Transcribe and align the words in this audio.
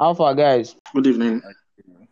Alpha 0.00 0.34
guys, 0.34 0.76
Good 0.94 1.06
evening. 1.08 1.42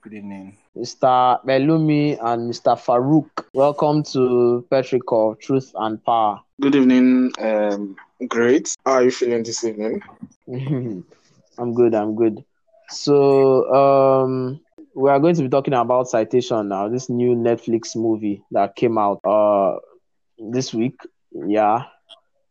Good 0.02 0.12
evening. 0.12 0.58
Mr. 0.76 1.42
Pelumi 1.42 2.18
and 2.22 2.52
Mr. 2.52 2.76
Farouk. 2.76 3.30
Welcome 3.54 4.02
to 4.12 4.66
Petrichor 4.70 5.40
Truth 5.40 5.72
and 5.74 6.04
Power. 6.04 6.40
Good 6.60 6.74
evening. 6.74 7.32
Um, 7.38 7.96
great. 8.28 8.74
How 8.84 8.92
are 8.92 9.04
you 9.04 9.10
feeling 9.10 9.42
this 9.42 9.64
evening? 9.64 10.02
I'm 11.58 11.74
good, 11.74 11.94
I'm 11.94 12.14
good. 12.14 12.44
So, 12.90 13.64
um, 13.74 14.60
we 14.94 15.08
are 15.08 15.18
going 15.18 15.36
to 15.36 15.42
be 15.42 15.48
talking 15.48 15.72
about 15.72 16.08
Citation 16.08 16.68
now, 16.68 16.90
this 16.90 17.08
new 17.08 17.34
Netflix 17.34 17.96
movie 17.96 18.42
that 18.50 18.76
came 18.76 18.98
out 18.98 19.20
uh 19.24 19.76
this 20.38 20.74
week. 20.74 21.00
Yeah. 21.32 21.84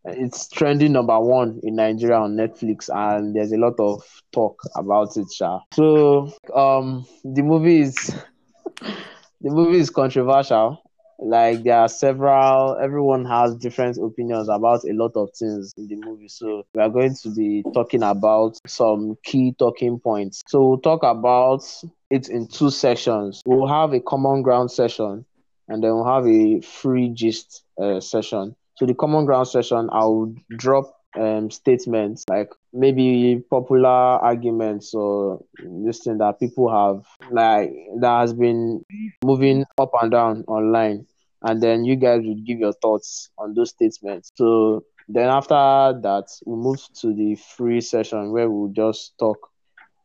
It's 0.07 0.47
trending 0.49 0.93
number 0.93 1.19
one 1.19 1.59
in 1.63 1.75
Nigeria 1.75 2.17
on 2.17 2.35
Netflix, 2.35 2.89
and 2.93 3.35
there's 3.35 3.51
a 3.51 3.57
lot 3.57 3.79
of 3.79 4.03
talk 4.31 4.61
about 4.75 5.15
it. 5.17 5.27
Sha. 5.31 5.59
So, 5.73 6.33
um, 6.53 7.05
the 7.23 7.41
movie 7.41 7.81
is 7.81 7.95
the 9.41 9.49
movie 9.49 9.79
is 9.79 9.89
controversial. 9.89 10.81
Like 11.20 11.63
there 11.63 11.79
are 11.79 11.88
several, 11.89 12.77
everyone 12.77 13.25
has 13.25 13.55
different 13.55 13.98
opinions 13.98 14.49
about 14.49 14.84
a 14.84 14.93
lot 14.93 15.13
of 15.15 15.29
things 15.38 15.73
in 15.75 15.88
the 15.88 15.95
movie. 15.95 16.27
So 16.27 16.63
we 16.76 16.81
are 16.81 16.89
going 16.89 17.15
to 17.23 17.34
be 17.34 17.63
talking 17.73 18.03
about 18.03 18.59
some 18.67 19.15
key 19.23 19.55
talking 19.57 19.99
points. 19.99 20.43
So 20.48 20.67
we'll 20.67 20.77
talk 20.79 21.01
about 21.01 21.63
it 22.12 22.29
in 22.29 22.48
two 22.48 22.70
sections. 22.70 23.41
We'll 23.48 23.67
have 23.67 23.93
a 23.93 23.99
common 23.99 24.43
ground 24.43 24.71
session, 24.71 25.26
and 25.67 25.84
then 25.84 25.95
we'll 25.95 26.05
have 26.05 26.27
a 26.27 26.62
free 26.62 27.09
gist 27.09 27.63
uh, 27.81 27.99
session. 27.99 28.55
So 28.77 28.86
the 28.86 28.94
common 28.94 29.26
ground 29.26 29.48
session, 29.48 29.90
I'll 29.91 30.34
drop 30.55 30.94
um, 31.18 31.49
statements 31.49 32.23
like 32.30 32.52
maybe 32.73 33.44
popular 33.49 33.90
arguments 33.90 34.94
or 34.94 35.44
this 35.59 36.04
thing 36.04 36.20
that 36.20 36.40
people 36.40 36.70
have 36.70 37.04
like 37.32 37.71
that 37.99 38.20
has 38.20 38.34
been 38.34 38.85
moving 39.24 39.66
up 39.79 39.91
and 39.99 40.12
down 40.12 40.43
online, 40.48 41.07
and 41.41 41.62
then 41.62 41.85
you 41.85 41.96
guys 41.96 42.21
would 42.24 42.46
give 42.46 42.60
your 42.60 42.74
thoughts 42.74 43.29
on 43.40 43.55
those 43.55 43.71
statements. 43.71 44.32
So 44.35 44.84
then 45.07 45.27
after 45.27 45.55
that, 46.04 46.26
we 46.46 46.55
move 46.55 46.79
to 47.01 47.13
the 47.16 47.35
free 47.35 47.82
session 47.82 48.32
where 48.32 48.48
we'll 48.49 48.73
just 48.73 49.18
talk 49.18 49.40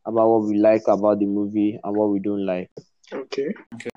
about 0.05 0.27
what 0.29 0.47
we 0.47 0.57
like 0.57 0.87
about 0.87 1.19
the 1.19 1.25
movie 1.27 1.79
and 1.83 1.95
what 1.95 2.09
we 2.09 2.19
don't 2.19 2.45
like. 2.45 2.71
Okay. 3.13 3.53
Okay. 3.75 3.89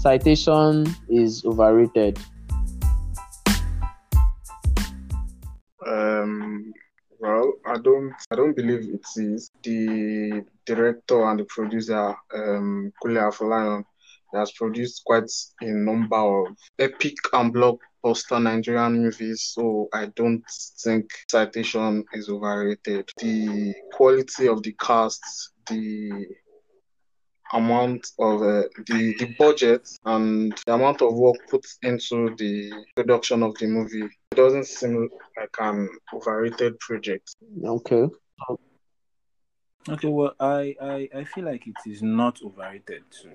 Citation 0.00 0.86
is 1.10 1.44
overrated. 1.44 2.18
Um, 5.86 6.72
well, 7.18 7.52
I 7.66 7.76
don't. 7.76 8.14
I 8.30 8.36
don't 8.36 8.56
believe 8.56 8.88
it 8.88 9.04
is. 9.20 9.50
The 9.62 10.42
director 10.64 11.22
and 11.28 11.40
the 11.40 11.44
producer, 11.44 12.16
um, 12.34 12.90
Kunle 13.04 13.30
Afolayan, 13.30 13.84
has 14.32 14.52
produced 14.52 15.02
quite 15.04 15.30
a 15.60 15.66
number 15.66 16.16
of 16.16 16.56
epic 16.78 17.16
and 17.34 17.54
blockbuster 17.54 18.42
Nigerian 18.42 19.02
movies. 19.02 19.52
So 19.54 19.90
I 19.92 20.06
don't 20.16 20.42
think 20.82 21.10
Citation 21.30 22.06
is 22.14 22.30
overrated. 22.30 23.10
The 23.18 23.74
quality 23.92 24.48
of 24.48 24.62
the 24.62 24.74
cast, 24.80 25.20
the 25.68 26.26
amount 27.52 28.06
of 28.18 28.42
uh, 28.42 28.62
the 28.86 29.14
the 29.18 29.34
budget 29.38 29.88
and 30.04 30.56
the 30.66 30.74
amount 30.74 31.02
of 31.02 31.14
work 31.14 31.36
put 31.48 31.66
into 31.82 32.34
the 32.36 32.72
production 32.94 33.42
of 33.42 33.56
the 33.58 33.66
movie 33.66 34.04
it 34.04 34.36
doesn't 34.36 34.66
seem 34.66 35.08
like 35.36 35.54
an 35.60 35.88
overrated 36.14 36.78
project 36.78 37.34
Okay. 37.64 38.06
Okay, 39.88 40.08
well, 40.08 40.34
I, 40.38 40.76
I, 40.80 41.08
I 41.16 41.24
feel 41.24 41.46
like 41.46 41.66
it 41.66 41.74
is 41.86 42.02
not 42.02 42.40
overrated 42.44 43.02
too, 43.10 43.32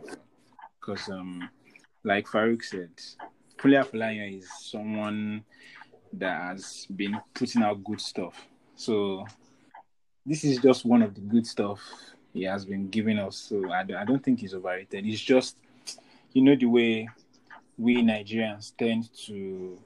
because 0.80 1.09
um, 1.09 1.50
like 2.03 2.28
Farouk 2.28 2.64
said, 2.64 2.92
Kunle 3.58 3.84
Afolayan 3.84 4.38
is 4.38 4.50
someone 4.62 5.44
that 6.14 6.40
has 6.40 6.86
been 6.96 7.20
putting 7.34 7.64
out 7.64 7.84
good 7.84 8.00
stuff. 8.00 8.47
So 8.76 9.26
this 10.24 10.44
is 10.44 10.59
just 10.59 10.86
one 10.86 11.02
of 11.02 11.16
the 11.16 11.22
good 11.22 11.47
stuff 11.47 11.82
he 12.35 12.44
has 12.44 12.66
been 12.66 12.90
giving 12.90 13.18
us. 13.18 13.38
So 13.38 13.72
I, 13.72 13.84
don't- 13.84 13.97
I 13.97 14.06
don't 14.06 14.23
think 14.23 14.41
he's 14.41 14.53
overrated. 14.53 15.06
It's 15.06 15.22
just, 15.22 15.56
you 16.34 16.41
know, 16.41 16.56
the 16.56 16.66
way 16.66 17.07
we 17.78 18.03
Nigerians 18.03 18.75
tend 18.78 19.09
to 19.25 19.79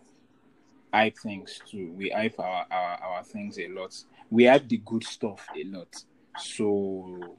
hype 0.92 1.18
things 1.18 1.62
too. 1.70 1.94
We 1.96 2.10
hype 2.10 2.40
our, 2.40 2.66
our, 2.72 2.98
our 2.98 3.24
things 3.24 3.60
a 3.60 3.68
lot. 3.68 3.96
We 4.32 4.46
hype 4.46 4.68
the 4.68 4.78
good 4.78 5.04
stuff 5.04 5.48
a 5.56 5.64
lot. 5.66 6.04
So 6.38 7.38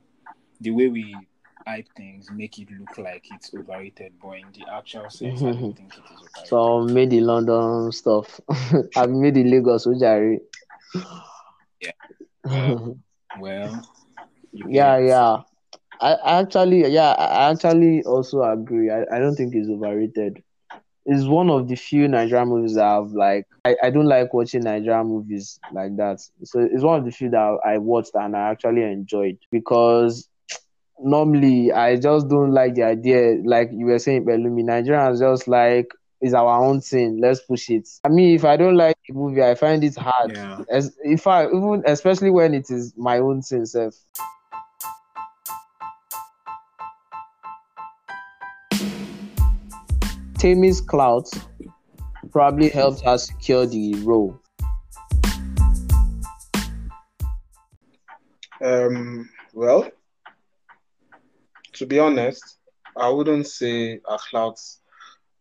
the 0.60 0.70
way 0.70 0.88
we 0.88 1.16
hype 1.66 1.88
things 1.96 2.30
make 2.30 2.58
it 2.58 2.68
look 2.70 2.96
like 2.98 3.26
it's 3.32 3.52
overrated, 3.52 4.12
but 4.22 4.38
in 4.38 4.46
the 4.52 4.72
actual 4.72 5.10
sense, 5.10 5.40
I 5.40 5.46
don't 5.46 5.54
mm-hmm. 5.56 5.70
think 5.72 5.94
it 5.94 6.04
is 6.04 6.20
overrated. 6.20 6.48
So 6.48 6.80
made 6.84 7.10
the 7.10 7.20
London 7.20 7.90
stuff. 7.92 8.40
I've 8.96 9.10
made 9.10 9.34
the 9.34 9.44
Lagos, 9.44 9.86
which 9.86 10.02
I 10.02 10.38
Well, 13.38 13.82
yeah, 14.52 14.98
yeah. 14.98 15.42
I 16.00 16.14
I 16.14 16.40
actually, 16.40 16.86
yeah, 16.88 17.10
I 17.12 17.50
actually 17.50 18.02
also 18.04 18.42
agree. 18.42 18.90
I, 18.90 19.04
I 19.12 19.18
don't 19.18 19.34
think 19.34 19.54
it's 19.54 19.68
overrated. 19.68 20.42
It's 21.06 21.24
one 21.24 21.50
of 21.50 21.68
the 21.68 21.76
few 21.76 22.08
Nigerian 22.08 22.48
movies 22.48 22.74
that 22.74 22.84
I've 22.84 23.12
like. 23.12 23.46
I, 23.64 23.76
I 23.82 23.90
don't 23.90 24.06
like 24.06 24.32
watching 24.32 24.62
Nigerian 24.62 25.06
movies 25.06 25.58
like 25.72 25.96
that. 25.96 26.20
So 26.44 26.60
it's 26.60 26.82
one 26.82 26.98
of 26.98 27.04
the 27.04 27.10
few 27.10 27.30
that 27.30 27.58
I 27.64 27.78
watched 27.78 28.12
and 28.14 28.36
I 28.36 28.50
actually 28.50 28.82
enjoyed 28.82 29.38
because 29.50 30.28
normally 31.02 31.72
I 31.72 31.96
just 31.96 32.28
don't 32.28 32.52
like 32.52 32.74
the 32.74 32.84
idea. 32.84 33.36
Like 33.44 33.70
you 33.72 33.86
were 33.86 33.98
saying, 33.98 34.24
Pelumi, 34.24 34.62
Nigerians 34.62 35.18
just 35.18 35.48
like 35.48 35.90
it's 36.20 36.34
our 36.34 36.62
own 36.64 36.80
thing. 36.80 37.18
Let's 37.20 37.40
push 37.40 37.70
it. 37.70 37.88
I 38.04 38.08
mean, 38.08 38.34
if 38.34 38.44
I 38.44 38.56
don't 38.56 38.76
like 38.76 38.96
the 39.08 39.14
movie, 39.14 39.42
I 39.42 39.54
find 39.54 39.82
it 39.82 39.96
hard. 39.96 40.32
Yeah. 40.32 40.62
As 40.70 40.96
if 41.02 41.26
I 41.26 41.46
even 41.46 41.82
especially 41.86 42.30
when 42.30 42.54
it 42.54 42.70
is 42.70 42.92
my 42.96 43.18
own 43.18 43.42
thing 43.42 43.64
self. 43.64 43.94
Temi's 50.40 50.80
clout 50.80 51.28
probably 52.32 52.70
helped 52.70 53.02
her 53.02 53.18
secure 53.18 53.66
the 53.66 53.94
role. 53.96 54.40
um 58.62 59.28
well 59.52 59.90
to 61.74 61.84
be 61.84 61.98
honest 61.98 62.58
i 62.96 63.08
wouldn't 63.08 63.46
say 63.46 64.00
clout 64.30 64.58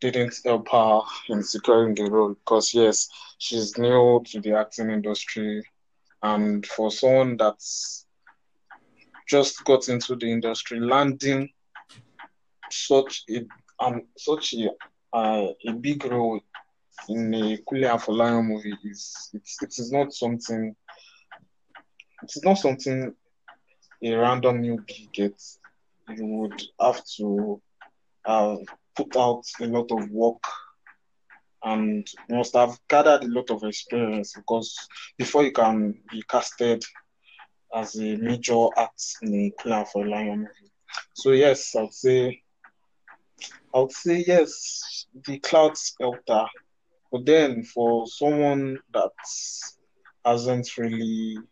didn't 0.01 0.37
help 0.45 0.67
her 0.69 1.01
in 1.29 1.43
securing 1.43 1.95
the 1.95 2.03
role 2.03 2.33
because 2.33 2.73
yes 2.73 3.07
she's 3.37 3.77
new 3.77 4.21
to 4.25 4.41
the 4.41 4.53
acting 4.53 4.89
industry 4.89 5.63
and 6.23 6.65
for 6.65 6.91
someone 6.91 7.37
that's 7.37 8.05
just 9.29 9.63
got 9.63 9.87
into 9.87 10.15
the 10.15 10.29
industry 10.29 10.79
landing 10.79 11.49
such 12.69 13.23
a 13.29 13.45
um 13.79 14.03
such 14.17 14.53
a 14.53 14.69
uh, 15.13 15.47
a 15.67 15.71
big 15.73 16.05
role 16.05 16.39
in 17.09 17.33
a 17.33 17.57
Kunle 17.67 17.87
Afolayan 17.95 18.45
movie 18.45 18.77
is 18.83 19.29
it's 19.33 19.61
it 19.61 19.73
is 19.79 19.91
not 19.91 20.13
something 20.13 20.75
it 22.23 22.31
is 22.35 22.43
not 22.43 22.57
something 22.57 23.13
a 24.03 24.13
random 24.15 24.61
newbie 24.63 25.11
gets. 25.13 25.59
You 26.09 26.25
would 26.25 26.61
have 26.79 27.01
to 27.17 27.61
uh, 28.25 28.57
put 28.95 29.15
out 29.17 29.43
a 29.61 29.65
lot 29.67 29.91
of 29.91 30.09
work 30.11 30.43
and 31.63 32.07
must 32.29 32.55
have 32.55 32.77
gathered 32.89 33.23
a 33.23 33.27
lot 33.27 33.49
of 33.51 33.63
experience 33.63 34.33
because 34.35 34.75
before 35.17 35.43
you 35.43 35.51
can 35.51 35.93
be 36.11 36.21
casted 36.29 36.83
as 37.75 37.95
a 37.95 38.15
major 38.17 38.67
act 38.77 39.01
in 39.21 39.33
a 39.33 39.51
Kunle 39.61 39.83
Afolayan 39.85 40.37
movie. 40.37 40.71
So 41.13 41.31
yes, 41.31 41.75
I'd 41.75 41.93
say 41.93 42.41
I 43.73 43.79
would 43.79 43.91
say 43.91 44.23
yes, 44.27 45.07
the 45.25 45.39
clouds 45.39 45.95
helped 45.99 46.29
her. 46.29 46.47
But 47.11 47.25
then 47.25 47.63
for 47.63 48.07
someone 48.07 48.79
that 48.93 49.11
hasn't 50.25 50.77
really 50.77 51.43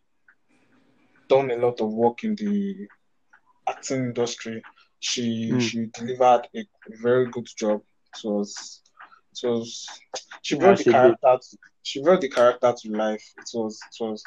done 1.28 1.50
a 1.50 1.56
lot 1.56 1.80
of 1.80 1.92
work 1.92 2.24
in 2.24 2.34
the 2.36 2.88
acting 3.68 3.98
industry, 4.06 4.64
she 5.00 5.56
Mm. 5.56 5.60
she 5.60 5.86
delivered 5.94 6.48
a 6.54 6.64
very 7.02 7.28
good 7.30 7.48
job. 7.56 7.80
It 8.14 8.20
was 8.28 8.82
it 9.42 9.46
was 9.48 10.02
she 10.42 10.56
brought 10.56 10.76
she 10.76 10.84
the 10.84 10.84
did. 10.84 11.00
character 11.00 11.38
to, 11.40 11.58
she 11.82 12.02
brought 12.02 12.20
the 12.20 12.28
character 12.30 12.74
to 12.76 12.90
life. 12.92 13.24
It 13.40 13.50
was 13.54 13.88
it 14.00 14.04
was 14.04 14.26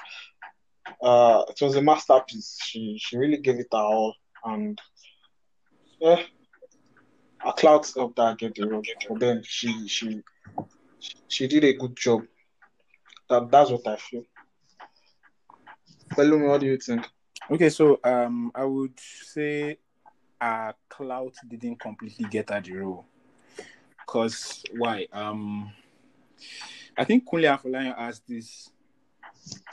uh 1.03 1.43
it 1.49 1.61
was 1.61 1.75
a 1.75 1.81
masterpiece. 1.81 2.57
She 2.63 2.97
she 2.99 3.17
really 3.17 3.37
gave 3.37 3.59
it 3.59 3.67
her 3.71 3.77
all 3.79 4.15
and 4.43 4.79
yeah 5.99 6.21
her 7.43 7.53
clout 7.53 7.91
helped 7.95 8.19
her 8.19 8.35
get 8.35 8.55
the 8.55 8.67
role. 8.67 8.83
But 9.09 9.19
then 9.19 9.43
she 9.43 9.87
she 9.87 10.21
she 11.27 11.47
did 11.47 11.63
a 11.63 11.73
good 11.73 11.95
job 11.95 12.23
That 13.29 13.49
that's 13.49 13.71
what 13.71 13.87
I 13.87 13.95
feel. 13.95 14.25
Pelumi, 16.09 16.47
what 16.49 16.59
do 16.59 16.67
you 16.67 16.77
think? 16.77 17.07
Okay, 17.49 17.69
so 17.69 17.99
um, 18.03 18.51
I 18.53 18.65
would 18.65 18.99
say 18.99 19.77
uh 20.39 20.73
Clout 20.89 21.33
didn't 21.47 21.79
completely 21.79 22.25
get 22.25 22.51
at 22.51 22.65
the 22.65 22.73
role. 22.73 23.05
Cause 24.05 24.63
why? 24.75 25.07
Um, 25.13 25.71
I 26.97 27.05
think 27.05 27.25
Kunle 27.25 27.57
Afolayan 27.57 27.97
has 27.97 28.21
this 28.27 28.69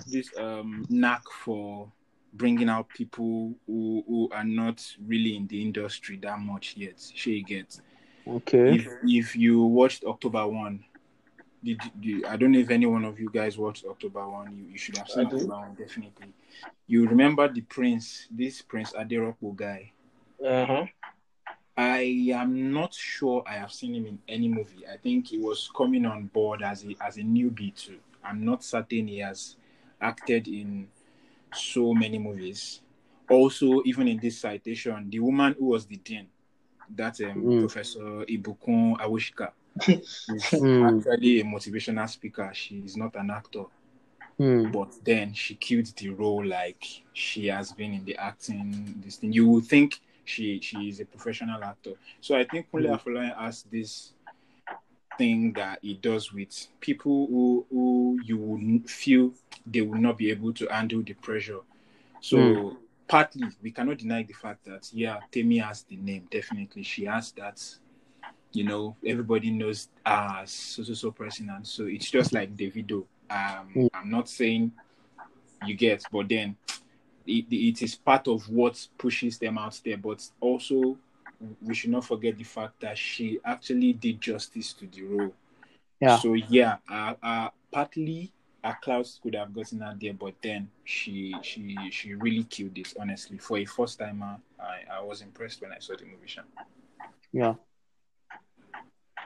this 0.07 0.31
um 0.39 0.87
knack 0.89 1.23
for 1.45 1.91
bringing 2.33 2.69
out 2.69 2.89
people 2.89 3.55
who, 3.67 4.05
who 4.07 4.29
are 4.33 4.45
not 4.45 4.85
really 5.07 5.37
in 5.37 5.47
the 5.47 5.61
industry 5.63 6.19
that 6.23 6.39
much 6.39 6.75
yet. 6.77 7.01
She 7.15 7.43
gets. 7.43 7.81
Okay. 8.27 8.77
If 8.77 8.89
if 9.05 9.37
you 9.37 9.63
watched 9.63 10.05
October 10.05 10.47
One, 10.47 10.85
did, 11.65 11.81
did 12.01 12.25
I 12.27 12.37
don't 12.37 12.53
know 12.53 12.59
if 12.59 12.71
any 12.71 12.87
one 12.87 13.05
of 13.05 13.19
you 13.19 13.31
guys 13.33 13.57
watched 13.57 13.87
October 13.87 14.29
One. 14.29 14.55
You, 14.55 14.73
you 14.73 14.79
should 14.79 14.99
have 14.99 15.09
seen 15.09 15.27
I 15.27 15.31
do. 15.31 15.37
October 15.37 15.55
One 15.55 15.75
definitely. 15.75 16.35
You 16.87 17.09
remember 17.09 17.51
the 17.51 17.63
Prince, 17.63 18.27
this 18.31 18.61
Prince 18.61 18.93
Aderopo 18.93 19.57
guy. 19.57 19.93
Uh-huh. 20.45 20.85
I 21.77 22.33
am 22.35 22.73
not 22.73 22.93
sure 22.93 23.43
I 23.47 23.55
have 23.55 23.73
seen 23.73 23.95
him 23.95 24.07
in 24.07 24.19
any 24.29 24.49
movie. 24.49 24.85
I 24.93 24.97
think 24.97 25.29
he 25.29 25.39
was 25.39 25.71
coming 25.77 26.05
on 26.05 26.27
board 26.27 26.63
as 26.63 26.85
a 26.85 26.95
as 27.01 27.17
a 27.17 27.23
newbie 27.23 27.75
too. 27.75 27.99
I'm 28.23 28.45
not 28.45 28.63
certain 28.63 29.07
he 29.07 29.19
has 29.21 29.57
acted 30.01 30.49
in 30.49 30.89
so 31.55 31.95
many 31.95 32.19
movies. 32.19 32.81
Also, 33.29 33.83
even 33.85 34.09
in 34.09 34.19
this 34.19 34.39
citation, 34.41 35.09
the 35.11 35.19
woman 35.21 35.55
who 35.59 35.67
was 35.67 35.87
the 35.87 35.97
dean, 35.97 36.29
that 36.97 37.21
um, 37.21 37.43
Mm. 37.43 37.61
Professor 37.61 38.25
Ibukun 38.27 38.99
Awosika, 38.99 39.53
is 39.89 40.43
Mm. 40.53 40.99
actually 40.99 41.41
a 41.41 41.45
motivational 41.45 42.09
speaker. 42.09 42.51
She 42.55 42.77
is 42.79 42.97
not 42.97 43.15
an 43.17 43.31
actor, 43.31 43.65
Hmm. 44.39 44.71
but 44.71 44.95
then 45.05 45.35
she 45.35 45.57
killed 45.57 45.87
the 45.97 46.11
role 46.11 46.45
like 46.45 46.83
she 47.13 47.47
has 47.49 47.73
been 47.73 47.93
in 47.93 48.05
the 48.05 48.17
acting. 48.17 48.95
This 49.05 49.17
thing 49.17 49.33
you 49.33 49.49
would 49.49 49.65
think 49.67 50.01
she 50.25 50.61
she 50.61 50.89
is 50.89 51.01
a 51.01 51.05
professional 51.05 51.63
actor. 51.63 51.93
So 52.21 52.37
I 52.37 52.45
think 52.45 52.71
Kunle 52.71 52.89
Mm. 52.89 52.99
Afolayan 53.01 53.37
has 53.39 53.65
this 53.65 54.15
thing 55.19 55.53
that 55.55 55.81
he 55.83 55.95
does 55.95 56.33
with 56.33 56.69
people 56.81 57.27
who 57.29 57.67
who 57.71 58.19
you 58.25 58.39
would 58.39 58.89
feel 58.91 59.33
they 59.67 59.83
will 59.83 60.01
not 60.01 60.17
be 60.17 60.31
able 60.31 60.53
to 60.55 60.67
handle 60.69 61.03
the 61.03 61.15
pressure. 61.15 61.61
So 62.21 62.37
Mm. 62.39 62.77
partly 63.09 63.49
we 63.63 63.71
cannot 63.73 63.99
deny 63.99 64.23
the 64.23 64.33
fact 64.35 64.65
that 64.67 64.89
yeah, 64.93 65.21
Temi 65.33 65.59
has 65.59 65.83
the 65.85 65.97
name. 65.97 66.29
Definitely, 66.31 66.83
she 66.83 67.05
has 67.05 67.33
that. 67.33 67.63
You 68.53 68.65
know, 68.65 68.97
everybody 69.05 69.51
knows 69.51 69.89
ah 70.07 70.43
so 70.47 70.83
so 70.83 70.95
so 70.95 71.11
person, 71.11 71.51
and 71.51 71.67
so 71.67 71.85
it's 71.87 72.11
just 72.11 72.33
like 72.33 72.57
Davido. 72.57 73.05
Um, 73.31 73.69
Mm. 73.77 73.89
I'm 73.95 74.11
not 74.11 74.29
saying 74.29 74.73
you 75.67 75.75
get, 75.75 76.07
but 76.11 76.29
then 76.29 76.57
it, 77.27 77.47
it 77.51 77.83
is 77.83 77.95
part 77.95 78.27
of 78.29 78.49
what 78.49 78.87
pushes 78.97 79.39
them 79.39 79.59
out 79.59 79.79
there. 79.85 79.99
But 79.99 80.27
also, 80.41 80.97
we 81.63 81.75
should 81.75 81.91
not 81.91 82.05
forget 82.05 82.37
the 82.37 82.45
fact 82.45 82.81
that 82.81 82.97
she 82.99 83.39
actually 83.45 83.93
did 83.93 84.21
justice 84.21 84.73
to 84.75 84.87
the 84.87 85.03
role. 85.03 85.35
Yeah. 86.01 86.21
So 86.21 86.35
yeah, 86.35 86.77
uh, 86.91 87.15
uh, 87.23 87.49
partly 87.71 88.33
a 88.63 88.75
Klaus 88.81 89.19
could 89.23 89.35
have 89.35 89.53
gotten 89.55 89.83
out 89.83 90.01
there, 90.01 90.15
but 90.15 90.35
then 90.43 90.71
she 90.85 91.35
she 91.43 91.77
she 91.91 92.15
really 92.15 92.45
killed 92.45 92.77
it. 92.79 92.95
Honestly, 92.99 93.39
for 93.39 93.59
a 93.59 93.65
first 93.65 93.99
timer, 93.99 94.39
I 94.59 94.83
I 94.99 95.03
was 95.03 95.23
impressed 95.23 95.61
when 95.63 95.73
I 95.73 95.79
saw 95.79 95.95
the 95.97 96.05
movie. 96.05 96.27
Sha. 96.27 96.43
Yeah. 97.33 97.55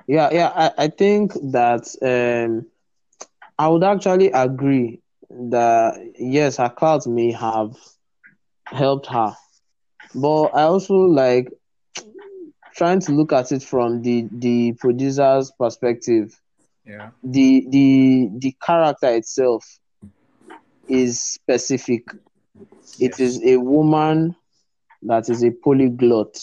Yeah, 0.07 0.29
yeah, 0.33 0.53
I, 0.55 0.85
I 0.85 0.89
think 0.89 1.33
that 1.53 1.85
um 2.03 2.67
I 3.59 3.69
would 3.69 3.85
actually 3.85 4.31
agree 4.31 5.01
that 5.31 6.13
yes, 6.19 6.57
her 6.59 6.71
clout 6.71 7.07
may 7.07 7.33
have 7.33 7.77
helped 8.71 9.07
her. 9.07 9.35
But 10.15 10.47
I 10.55 10.63
also 10.65 10.95
like 10.95 11.49
trying 12.75 13.01
to 13.01 13.13
look 13.13 13.33
at 13.33 13.53
it 13.53 13.63
from 13.63 14.03
the 14.03 14.27
the 14.33 14.73
producer's 14.75 15.53
perspective. 15.59 16.39
Yeah. 16.85 17.11
The 17.23 17.67
the 17.71 18.29
the 18.39 18.57
character 18.65 19.09
itself 19.15 19.65
is 20.89 21.21
specific. 21.21 22.05
It 22.99 23.19
Yes. 23.19 23.21
is 23.21 23.43
a 23.45 23.57
woman 23.59 24.35
that 25.03 25.29
is 25.29 25.43
a 25.45 25.51
polyglot. 25.51 26.39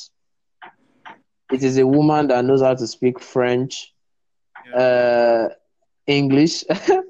It 1.52 1.64
is 1.64 1.78
a 1.78 1.86
woman 1.88 2.28
that 2.28 2.46
knows 2.46 2.62
how 2.62 2.76
to 2.76 2.88
speak 2.88 3.20
French, 3.20 3.92
uh, 4.76 5.50
English, 6.08 6.64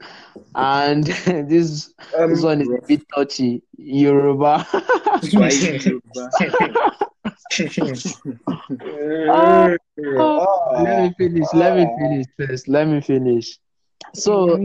and 0.55 1.03
this 1.05 1.93
Um, 2.17 2.29
this 2.29 2.43
one 2.43 2.61
is 2.61 2.69
a 2.69 2.87
bit 2.87 3.01
touchy. 3.15 3.61
Yoruba. 3.77 4.65
Ah, 9.27 9.75
let 10.77 10.97
me 10.97 11.13
finish. 11.17 11.53
Let 11.53 11.75
me 11.75 11.87
finish 11.97 12.25
first. 12.37 12.67
Let 12.67 12.87
me 12.87 13.01
finish. 13.01 13.57
So 14.13 14.59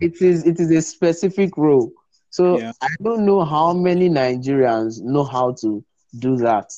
it 0.00 0.20
is 0.20 0.46
it 0.46 0.60
is 0.60 0.70
a 0.70 0.80
specific 0.82 1.56
role. 1.56 1.92
So 2.30 2.58
Yeah. 2.58 2.72
I 2.80 2.88
don't 3.02 3.24
know 3.26 3.44
how 3.44 3.72
many 3.72 4.08
Nigerians 4.08 5.00
know 5.02 5.24
how 5.24 5.52
to 5.62 5.84
do 6.18 6.36
that. 6.38 6.70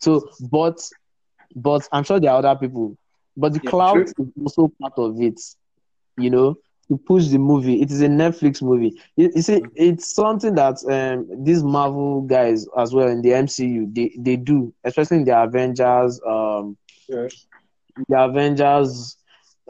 So 0.00 0.28
but 0.50 0.78
but 1.54 1.88
I'm 1.92 2.04
sure 2.04 2.20
there 2.20 2.30
are 2.32 2.38
other 2.44 2.56
people. 2.58 2.96
But 3.36 3.52
the 3.54 3.60
Yeah, 3.62 3.70
cloud 3.70 4.04
true. 4.04 4.14
is 4.18 4.26
also 4.42 4.70
part 4.80 4.94
of 4.98 5.20
it. 5.20 5.40
You 6.16 6.30
know, 6.30 6.56
to 6.88 6.96
push 6.96 7.26
the 7.28 7.38
movie. 7.38 7.80
It 7.82 7.90
is 7.90 8.00
a 8.02 8.08
Netflix 8.08 8.62
movie. 8.62 9.00
You, 9.16 9.30
you 9.34 9.42
see, 9.42 9.62
it's 9.74 10.14
something 10.14 10.54
that 10.54 10.76
um 10.90 11.44
these 11.44 11.62
Marvel 11.62 12.22
guys 12.22 12.66
as 12.78 12.92
well 12.94 13.08
in 13.08 13.22
the 13.22 13.32
MCU 13.34 13.86
they, 13.92 14.14
they 14.18 14.36
do, 14.36 14.72
especially 14.84 15.18
in 15.18 15.24
the 15.24 15.38
Avengers, 15.42 16.20
um 16.26 16.76
yes. 17.08 17.46
the 18.08 18.18
Avengers 18.24 19.16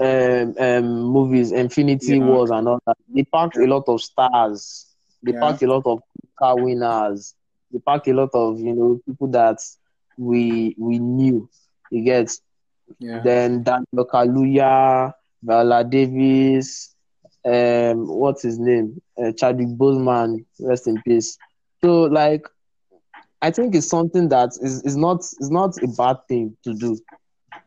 um, 0.01 0.55
um 0.59 1.03
movies, 1.13 1.53
Infinity 1.53 2.19
Yeah. 2.19 2.21
Wars 2.21 2.51
and 2.51 2.69
all 2.69 2.81
that. 2.87 2.97
They 3.15 3.25
packed 3.25 3.57
a 3.59 3.67
lot 3.67 3.85
of 3.89 4.01
stars. 4.01 4.87
They 5.23 5.33
Yeah. 5.33 5.43
packed 5.43 5.63
a 5.63 5.67
lot 5.67 5.83
of 5.87 6.01
car 6.39 6.59
winners. 6.59 7.35
They 7.73 7.79
packed 7.79 8.09
a 8.09 8.15
lot 8.15 8.31
of 8.35 8.59
you 8.61 8.75
know 8.75 9.01
people 9.07 9.29
that 9.29 9.59
we 10.17 10.75
we 10.79 10.99
knew. 10.99 11.49
You 11.91 12.05
get 12.05 12.31
Yeah. 12.99 13.25
then 13.25 13.63
Daniel 13.63 14.07
Kaluuya, 14.13 15.13
Viola 15.43 15.85
Davis, 15.85 16.96
um, 17.47 18.07
what's 18.09 18.43
his 18.43 18.59
name? 18.59 19.01
Uh, 19.23 19.33
Chadwick 19.33 19.69
Boseman, 19.69 20.45
rest 20.61 20.87
in 20.89 21.01
peace. 21.03 21.39
So 21.85 22.03
like, 22.03 22.47
I 23.43 23.51
think 23.51 23.75
it's 23.75 23.89
something 23.89 24.29
that 24.31 24.51
is, 24.61 24.83
is 24.83 24.97
not 24.97 25.21
is 25.21 25.51
not 25.51 25.77
a 25.83 25.89
bad 25.89 26.17
thing 26.29 26.57
to 26.65 26.75
do 26.75 26.99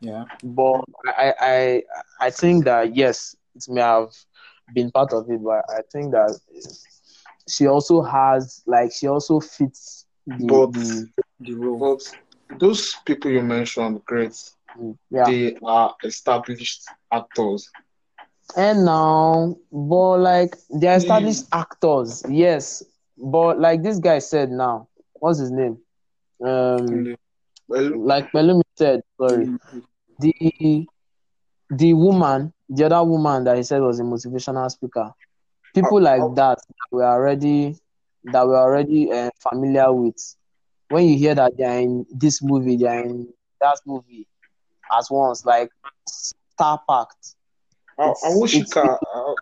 Yeah. 0.00 0.24
but 0.42 0.82
I, 1.06 1.34
I 1.40 1.82
I 2.26 2.30
think 2.30 2.64
that 2.64 2.94
yes, 2.96 3.34
it 3.54 3.64
may 3.68 3.80
have 3.80 4.10
been 4.74 4.90
part 4.90 5.12
of 5.12 5.28
it, 5.30 5.42
but 5.42 5.64
I 5.70 5.80
think 5.92 6.12
that 6.12 6.38
she 7.48 7.66
also 7.66 8.02
has 8.02 8.62
like 8.66 8.92
she 8.92 9.06
also 9.08 9.40
fits 9.40 10.06
the, 10.26 10.46
But- 10.46 10.72
the 10.72 11.08
The 11.40 11.54
role. 11.54 11.78
But 11.78 12.58
those 12.58 12.96
people 13.06 13.30
you 13.30 13.42
mentioned, 13.42 14.04
great. 14.04 14.36
yeah. 15.10 15.24
They 15.24 15.56
are 15.64 15.94
established 16.04 16.82
actors. 17.10 17.70
And 18.56 18.84
now, 18.84 19.56
but 19.70 20.18
like 20.18 20.56
they're 20.70 20.96
established 20.96 21.44
actors, 21.52 22.24
yes. 22.28 22.82
But 23.16 23.58
like 23.60 23.82
this 23.82 23.98
guy 23.98 24.18
said 24.18 24.50
now, 24.50 24.88
what's 25.14 25.38
his 25.38 25.50
name? 25.50 25.78
Um, 26.44 27.14
Well, 27.68 27.98
like 28.04 28.32
Pelumi 28.32 28.62
said, 28.76 29.02
sorry. 29.20 29.50
the 30.18 30.86
the 31.70 31.92
woman, 31.94 32.52
the 32.68 32.84
other 32.86 33.04
woman 33.04 33.44
that 33.44 33.56
he 33.56 33.62
said 33.62 33.80
was 33.82 34.00
a 34.00 34.02
motivational 34.02 34.70
speaker, 34.70 35.12
people 35.74 35.98
Oh, 35.98 36.02
like 36.02 36.20
oh. 36.22 36.34
that 36.34 36.58
we're 36.90 37.04
already 37.04 37.76
that 38.24 38.46
we're 38.46 38.58
already 38.58 39.10
uh, 39.12 39.30
familiar 39.40 39.92
with. 39.92 40.16
When 40.88 41.06
you 41.06 41.16
hear 41.16 41.34
that 41.36 41.56
they're 41.56 41.78
in 41.80 42.04
this 42.10 42.42
movie, 42.42 42.76
they're 42.76 43.04
in 43.04 43.28
that 43.60 43.78
movie 43.86 44.26
at 44.92 45.04
once, 45.10 45.44
like 45.44 45.70
star 46.08 46.80
packed. 46.88 47.36
A- 48.00 48.10
It's- 48.10 48.24
Awosika, 48.24 48.98
I, 49.14 49.34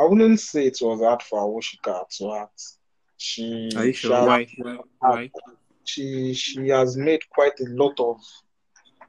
I 0.00 0.04
wouldn't 0.04 0.40
say 0.40 0.66
it 0.66 0.78
was 0.80 1.00
hard 1.00 1.22
for 1.22 1.40
Awosika 1.40 2.08
to 2.18 2.32
act. 2.34 2.62
She, 3.16 3.70
Are 3.76 3.84
you 3.86 3.92
she, 3.92 4.06
sure? 4.06 4.16
has, 4.16 4.26
Why? 4.26 4.46
Why? 4.58 4.78
Why? 5.00 5.30
she 5.84 6.34
she 6.34 6.68
has 6.68 6.96
made 6.96 7.20
quite 7.30 7.58
a 7.60 7.64
lot 7.70 7.98
of 7.98 8.20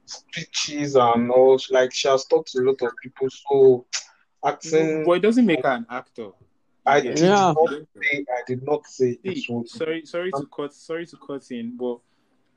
speeches 0.05 0.96
and 0.96 1.29
all. 1.31 1.60
Like 1.69 1.93
she 1.93 2.08
has 2.08 2.25
talked 2.25 2.51
to 2.53 2.60
a 2.60 2.63
lot 2.63 2.81
of 2.81 2.91
people. 3.03 3.27
So 3.29 3.86
acting, 4.43 5.03
But 5.05 5.12
it 5.13 5.19
doesn't 5.19 5.46
make 5.46 5.63
her 5.63 5.69
an 5.72 5.86
actor. 5.89 6.29
I 6.86 7.01
did 7.01 7.19
Yeah. 7.19 7.53
not 7.55 7.69
say 8.01 8.25
I 8.29 8.41
did 8.48 8.63
not 8.63 8.88
say 8.88 9.19
See, 9.24 9.46
was. 9.50 9.72
sorry, 9.72 10.05
sorry 10.05 10.31
to 10.31 10.46
cut, 10.48 10.74
sorry 10.74 11.05
to 11.05 11.17
cut 11.17 11.51
in, 11.51 11.77
but 11.77 12.00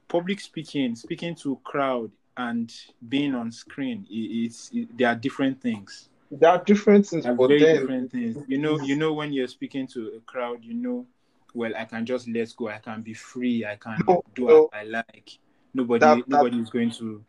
public 0.09 0.41
speaking, 0.41 0.95
speaking 0.95 1.35
to 1.37 1.59
crowd, 1.65 2.11
and 2.37 2.73
being 3.09 3.35
on 3.35 3.53
screen, 3.53 4.07
i- 4.11 4.45
it's 4.47 4.71
it, 4.73 4.97
they 4.97 5.05
are 5.05 5.15
different 5.17 5.61
things. 5.61 6.09
There 6.33 6.51
are 6.51 6.65
different 6.65 7.07
things, 7.07 7.25
very 7.27 7.59
then 7.61 7.77
different 7.81 8.11
things. 8.13 8.37
You 8.49 8.59
know, 8.59 8.81
you 8.81 8.97
know 8.97 9.13
when 9.13 9.33
you're 9.33 9.49
speaking 9.49 9.87
to 9.89 10.13
a 10.17 10.21
crowd, 10.21 10.65
you 10.65 10.75
know, 10.75 11.07
well, 11.55 11.73
I 11.77 11.85
can 11.85 12.07
just 12.07 12.27
let 12.29 12.55
go. 12.57 12.69
I 12.69 12.79
can 12.79 13.03
be 13.03 13.13
free. 13.15 13.65
I 13.67 13.77
can 13.77 13.99
No, 14.09 14.23
do 14.35 14.47
no. 14.47 14.65
as 14.73 14.81
I 14.81 14.85
like. 14.85 15.39
Nobody, 15.75 16.01
That- 16.01 16.17
that- 16.19 16.29
nobody 16.29 16.59
is 16.61 16.71
going 16.71 16.91
to 16.93 17.23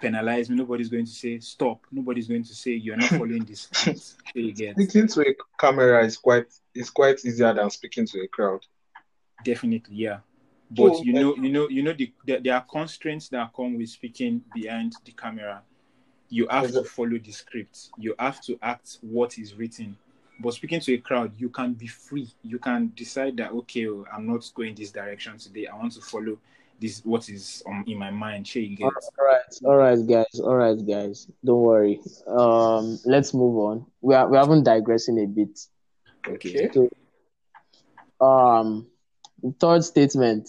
penalize 0.00 0.48
me. 0.48 0.56
Nobody's 0.56 0.88
going 0.88 1.04
to 1.04 1.10
say 1.10 1.38
stop. 1.40 1.84
Nobody's 1.92 2.28
going 2.28 2.44
to 2.44 2.54
say 2.54 2.72
you're 2.72 2.96
not 2.96 3.10
following 3.10 3.44
this. 3.44 3.68
script." 3.72 3.98
So 4.00 4.14
you 4.34 4.52
get 4.52 4.74
speaking 4.76 5.06
to 5.08 5.20
a 5.22 5.34
camera 5.58 6.04
is 6.04 6.16
quite 6.16 6.46
is 6.74 6.88
quite 6.90 7.22
easier 7.24 7.52
than 7.52 7.68
speaking 7.70 8.06
to 8.06 8.20
a 8.22 8.28
crowd. 8.28 8.64
definitely, 9.44 9.96
yeah. 9.96 10.20
But 10.70 10.96
So, 10.96 11.02
you 11.02 11.12
know, 11.14 11.34
you 11.36 11.50
know, 11.50 11.68
you 11.70 11.82
know, 11.82 11.94
the, 11.94 12.12
the, 12.26 12.38
there 12.40 12.54
are 12.54 12.60
constraints 12.70 13.28
that 13.30 13.50
come 13.54 13.76
with 13.78 13.88
speaking 13.88 14.42
behind 14.54 14.94
the 15.04 15.12
camera. 15.12 15.62
You 16.30 16.46
have 16.48 16.70
to 16.72 16.84
follow 16.84 17.18
the 17.18 17.32
script. 17.32 17.90
You 17.98 18.14
have 18.18 18.40
to 18.42 18.58
act 18.62 18.98
what 19.00 19.38
is 19.38 19.54
written. 19.54 19.96
But 20.40 20.54
speaking 20.54 20.80
to 20.80 20.94
a 20.94 20.98
crowd, 20.98 21.32
you 21.36 21.48
can 21.48 21.72
be 21.72 21.86
free. 21.86 22.28
You 22.42 22.58
can 22.58 22.92
decide 22.94 23.36
that 23.38 23.50
okay, 23.52 23.88
oh, 23.88 24.04
I'm 24.12 24.26
not 24.26 24.48
going 24.54 24.74
this 24.74 24.90
direction 24.90 25.38
today. 25.38 25.66
I 25.66 25.76
want 25.76 25.92
to 25.92 26.00
follow 26.00 26.38
this 26.80 27.04
what 27.04 27.28
is 27.28 27.62
um, 27.66 27.84
in 27.86 27.98
my 27.98 28.10
mind. 28.10 28.46
Sure. 28.46 28.62
All 28.82 28.90
right, 29.20 29.40
all 29.64 29.76
right, 29.76 30.06
guys, 30.06 30.40
all 30.40 30.54
right, 30.54 30.86
guys. 30.86 31.26
Don't 31.44 31.60
worry. 31.60 32.00
Um, 32.26 32.98
let's 33.04 33.34
move 33.34 33.56
on. 33.56 33.86
We 34.00 34.14
are 34.14 34.28
we 34.28 34.36
haven't 34.36 34.62
digressing 34.62 35.18
a 35.20 35.26
bit. 35.26 35.58
Okay. 36.26 36.70
So, 36.72 36.88
um, 38.24 38.86
third 39.58 39.82
statement. 39.82 40.48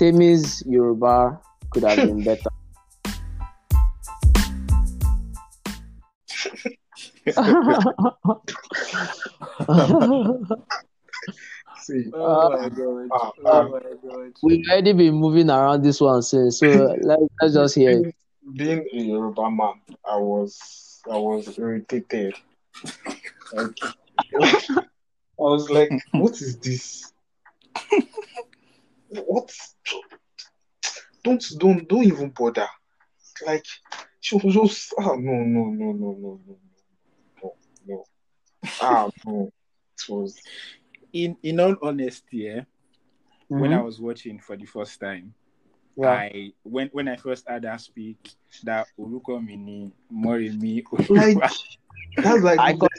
Temi's 0.00 0.64
Yoruba 0.66 1.38
could 1.68 1.82
have 1.82 1.98
been 1.98 2.24
better. 2.24 2.48
See, 11.82 12.10
Oh 12.14 12.48
my 12.48 12.68
god. 12.70 13.08
Oh 13.12 13.68
my 13.68 13.80
god. 14.02 14.32
We've 14.42 14.64
already 14.70 14.94
been 14.94 15.16
moving 15.16 15.50
around 15.50 15.82
this 15.82 16.00
one 16.00 16.22
since, 16.22 16.60
so 16.60 16.96
let's, 17.02 17.22
let's 17.42 17.52
just 17.52 17.74
hear 17.74 17.90
it. 17.90 18.14
being, 18.56 18.86
being 18.90 19.04
a 19.04 19.04
Yoruba 19.12 19.50
man, 19.50 19.82
I 20.10 20.16
was 20.16 21.02
I 21.12 21.18
was 21.18 21.58
irritated. 21.58 22.36
Like, 23.52 23.76
I 24.40 24.64
was 25.36 25.68
like, 25.68 25.90
what 26.12 26.32
is 26.40 26.56
this? 26.56 27.12
What? 29.10 29.52
Don't 31.24 31.44
don't 31.58 31.88
don't 31.88 32.04
even 32.04 32.30
bother. 32.30 32.68
Like 33.46 33.66
she 34.20 34.36
was 34.36 34.54
just 34.54 34.94
ah 34.98 35.14
no 35.16 35.44
no 35.44 35.64
no 35.70 35.92
no 35.92 36.12
no 36.20 36.40
no 36.46 36.58
no 37.42 37.54
no 37.86 38.04
ah 38.80 39.10
no. 39.24 39.50
It 39.98 40.08
was 40.12 40.40
In 41.12 41.36
in 41.42 41.60
all 41.60 41.76
honesty, 41.82 42.48
eh, 42.48 42.62
when 43.48 43.72
I 43.72 43.82
was 43.82 44.00
watching 44.00 44.38
for 44.38 44.56
the 44.56 44.66
first 44.66 45.00
time, 45.00 45.34
Yeah. 45.96 46.08
I 46.10 46.52
when 46.62 46.88
when 46.92 47.08
I 47.08 47.16
first 47.16 47.48
heard 47.48 47.64
her 47.64 47.78
speak, 47.78 48.18
that 48.64 48.86
Uruko 48.98 49.44
Mini 49.44 49.92
Morimi 50.12 50.84
like 51.10 51.36
that's 52.16 52.42
like 52.42 52.58
I 52.60 52.72
got 52.74 52.90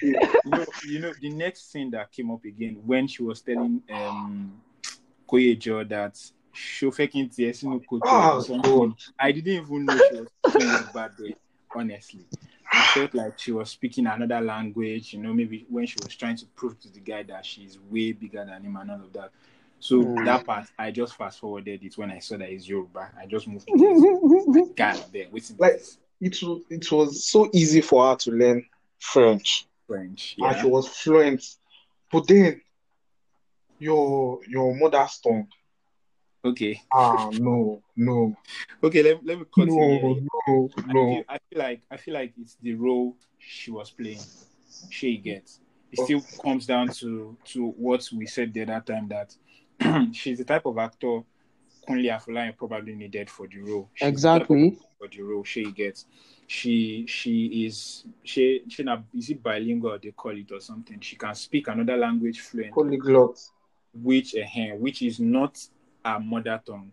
you 0.00 0.52
know, 0.52 0.66
you 0.86 1.00
know, 1.00 1.12
the 1.20 1.30
next 1.30 1.70
scene 1.72 1.90
that 1.90 2.12
came 2.12 2.30
up 2.30 2.44
again 2.44 2.80
when 2.86 3.06
she 3.08 3.22
was 3.22 3.42
telling 3.42 3.82
um 3.92 4.60
Koyejo 5.28 5.88
that 5.88 6.14
Shofekin 6.54 7.28
Tiesinu 7.34 7.80
Koto 7.86 8.02
Oh. 8.06 8.94
I 9.18 9.32
didn't 9.32 9.62
even 9.64 9.84
know 9.84 9.96
she 9.96 10.16
was 10.20 10.28
speaking 10.46 10.68
a 10.68 10.90
bad 10.92 11.10
way, 11.18 11.34
honestly. 11.74 12.24
I 12.72 12.82
felt 12.94 13.14
like 13.14 13.38
she 13.38 13.52
was 13.52 13.70
speaking 13.70 14.06
another 14.06 14.40
language, 14.40 15.12
you 15.14 15.20
know, 15.20 15.32
maybe 15.32 15.66
when 15.68 15.86
she 15.86 15.96
was 16.02 16.14
trying 16.14 16.36
to 16.36 16.46
prove 16.56 16.78
to 16.80 16.90
the 16.92 17.00
guy 17.00 17.22
that 17.24 17.44
she's 17.46 17.78
way 17.90 18.12
bigger 18.12 18.44
than 18.44 18.62
him 18.62 18.76
and 18.76 18.90
all 18.90 19.00
of 19.00 19.12
that. 19.14 19.30
So 19.80 20.02
Mm. 20.02 20.24
that 20.24 20.44
part, 20.44 20.66
I 20.78 20.90
just 20.90 21.16
fast 21.16 21.38
forwarded 21.38 21.82
it 21.84 21.96
when 21.96 22.10
I 22.10 22.18
saw 22.18 22.36
that 22.36 22.50
it's 22.50 22.68
Yoruba. 22.68 23.12
I 23.18 23.26
just 23.26 23.46
moved 23.46 23.68
to. 23.68 24.72
God, 24.76 25.04
there, 25.12 25.28
waiting 25.30 25.56
Like- 25.58 25.80
it 26.20 26.42
was 26.42 26.60
it 26.68 26.90
was 26.92 27.24
so 27.26 27.48
easy 27.52 27.80
for 27.80 28.08
her 28.10 28.16
to 28.16 28.30
learn 28.32 28.64
French. 28.98 29.66
French. 29.86 30.34
yeah. 30.36 30.50
and 30.50 30.60
she 30.60 30.66
was 30.66 30.88
fluent. 30.88 31.44
But 32.10 32.26
then 32.26 32.60
your 33.78 34.40
your 34.46 34.74
mother's 34.74 35.18
tongue. 35.18 35.48
Okay. 36.44 36.82
Ah 36.92 37.28
no, 37.32 37.82
no, 37.96 38.36
Okay, 38.82 39.02
let, 39.02 39.24
let 39.24 39.38
me 39.38 39.44
continue. 39.52 40.00
no, 40.00 40.28
no, 40.46 40.70
I 40.76 40.92
no. 40.92 41.06
feel, 41.06 41.24
I 41.28 41.38
feel 41.50 41.58
like 41.58 41.82
I 41.90 41.96
feel 41.96 42.14
like 42.14 42.32
it's 42.40 42.56
the 42.62 42.74
role 42.74 43.16
she 43.38 43.70
was 43.70 43.90
playing. 43.90 44.22
She 44.90 45.18
gets. 45.18 45.60
It 45.90 46.00
still 46.00 46.22
comes 46.42 46.66
down 46.66 46.88
to 46.88 47.36
to 47.46 47.68
what 47.70 48.08
we 48.14 48.26
said 48.26 48.52
the 48.52 48.62
other 48.62 48.82
time 48.86 49.08
that 49.08 49.34
she's 50.14 50.38
the 50.38 50.44
type 50.44 50.66
of 50.66 50.78
actor 50.78 51.22
Kunle 51.88 52.10
Afolayan 52.10 52.56
probably 52.56 52.94
needed 52.94 53.30
for 53.30 53.48
the 53.48 53.58
role. 53.60 53.88
She's 53.94 54.06
the 54.06 54.08
exactly. 54.08 54.78
for 54.98 55.08
the 55.08 55.22
role 55.22 55.42
she 55.44 55.70
gets. 55.72 56.04
She 56.46 57.06
she 57.08 57.66
is 57.66 58.04
she 58.22 58.62
she 58.68 58.82
na 58.82 58.98
is 59.16 59.30
it 59.30 59.42
bilingual 59.42 59.98
they 60.02 60.10
call 60.10 60.36
it 60.36 60.52
or 60.52 60.60
something. 60.60 61.00
She 61.00 61.16
can 61.16 61.34
speak 61.34 61.68
another 61.68 61.96
language 61.96 62.40
fluent, 62.40 62.74
Polyglot. 62.74 63.38
Which 63.94 64.34
a 64.34 64.44
uh, 64.44 64.76
which 64.76 65.02
is 65.02 65.20
not 65.20 65.58
her 66.04 66.20
mother 66.20 66.60
tongue. 66.64 66.92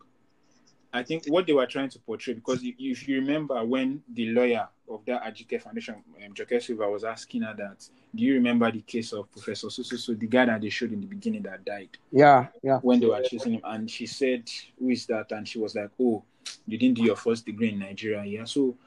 I 0.93 1.03
think 1.03 1.25
what 1.27 1.45
they 1.45 1.51
were 1.51 1.65
trying 1.65 1.89
to 1.89 1.99
portray, 1.99 2.35
because 2.35 2.63
if, 2.63 2.75
if 2.79 3.07
you 3.07 3.19
remember 3.19 3.63
when 3.65 4.01
the 4.13 4.27
lawyer 4.27 4.69
of 4.89 5.03
that 5.05 5.23
Ajike 5.23 5.61
Foundation, 5.61 5.95
um, 6.25 6.33
Joke 6.33 6.61
Silva, 6.61 6.89
was 6.89 7.03
asking 7.03 7.41
her 7.41 7.53
that, 7.57 7.89
do 8.13 8.23
you 8.23 8.35
remember 8.35 8.71
the 8.71 8.79
case 8.79 9.11
of 9.11 9.29
Professor 9.29 9.67
Susu, 9.67 9.97
so 9.97 10.13
the 10.13 10.27
guy 10.27 10.45
that 10.45 10.61
they 10.61 10.69
showed 10.69 10.93
in 10.93 11.01
the 11.01 11.07
beginning 11.07 11.41
that 11.43 11.65
died 11.65 11.89
Yeah, 12.11 12.47
yeah. 12.63 12.79
when 12.79 13.01
they 13.01 13.07
were 13.07 13.21
chasing 13.23 13.55
him? 13.55 13.61
And 13.65 13.91
she 13.91 14.05
said, 14.05 14.49
who 14.79 14.89
is 14.89 15.05
that? 15.07 15.33
And 15.33 15.45
she 15.45 15.59
was 15.59 15.75
like, 15.75 15.89
oh, 15.99 16.23
you 16.65 16.77
didn't 16.77 16.95
do 16.95 17.03
your 17.03 17.17
first 17.17 17.45
degree 17.45 17.73
in 17.73 17.79
Nigeria. 17.79 18.23
Yeah. 18.23 18.45
So 18.45 18.77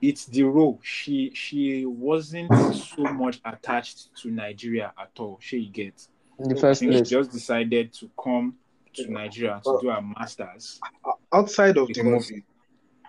it's 0.00 0.26
the 0.26 0.44
role. 0.44 0.78
She 0.82 1.32
she 1.34 1.84
wasn't 1.86 2.52
so 2.74 3.02
much 3.04 3.40
attached 3.44 4.14
to 4.22 4.30
Nigeria 4.30 4.92
at 4.96 5.10
all. 5.18 5.38
She 5.40 5.66
gets. 5.66 6.10
In 6.38 6.48
the 6.48 6.56
first 6.56 6.82
place. 6.82 7.08
just 7.08 7.30
decided 7.30 7.92
to 7.94 8.10
come 8.22 8.56
to 8.94 9.10
Nigeria 9.10 9.60
to 9.64 9.78
do 9.80 9.88
her 9.88 10.00
masters. 10.02 10.80
Outside 11.32 11.76
of 11.76 11.88
the 11.88 12.02
movie, 12.02 12.44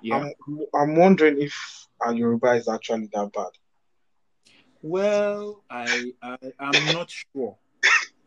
Yeah. 0.01 0.17
I'm 0.49 0.59
I'm 0.73 0.95
wondering 0.95 1.41
if 1.41 1.53
our 2.01 2.13
Yoruba 2.13 2.53
is 2.53 2.67
actually 2.67 3.09
that 3.13 3.31
bad. 3.33 3.51
Well, 4.81 5.63
I, 5.69 6.13
I 6.21 6.37
I'm 6.59 6.93
not 6.93 7.09
sure. 7.09 7.57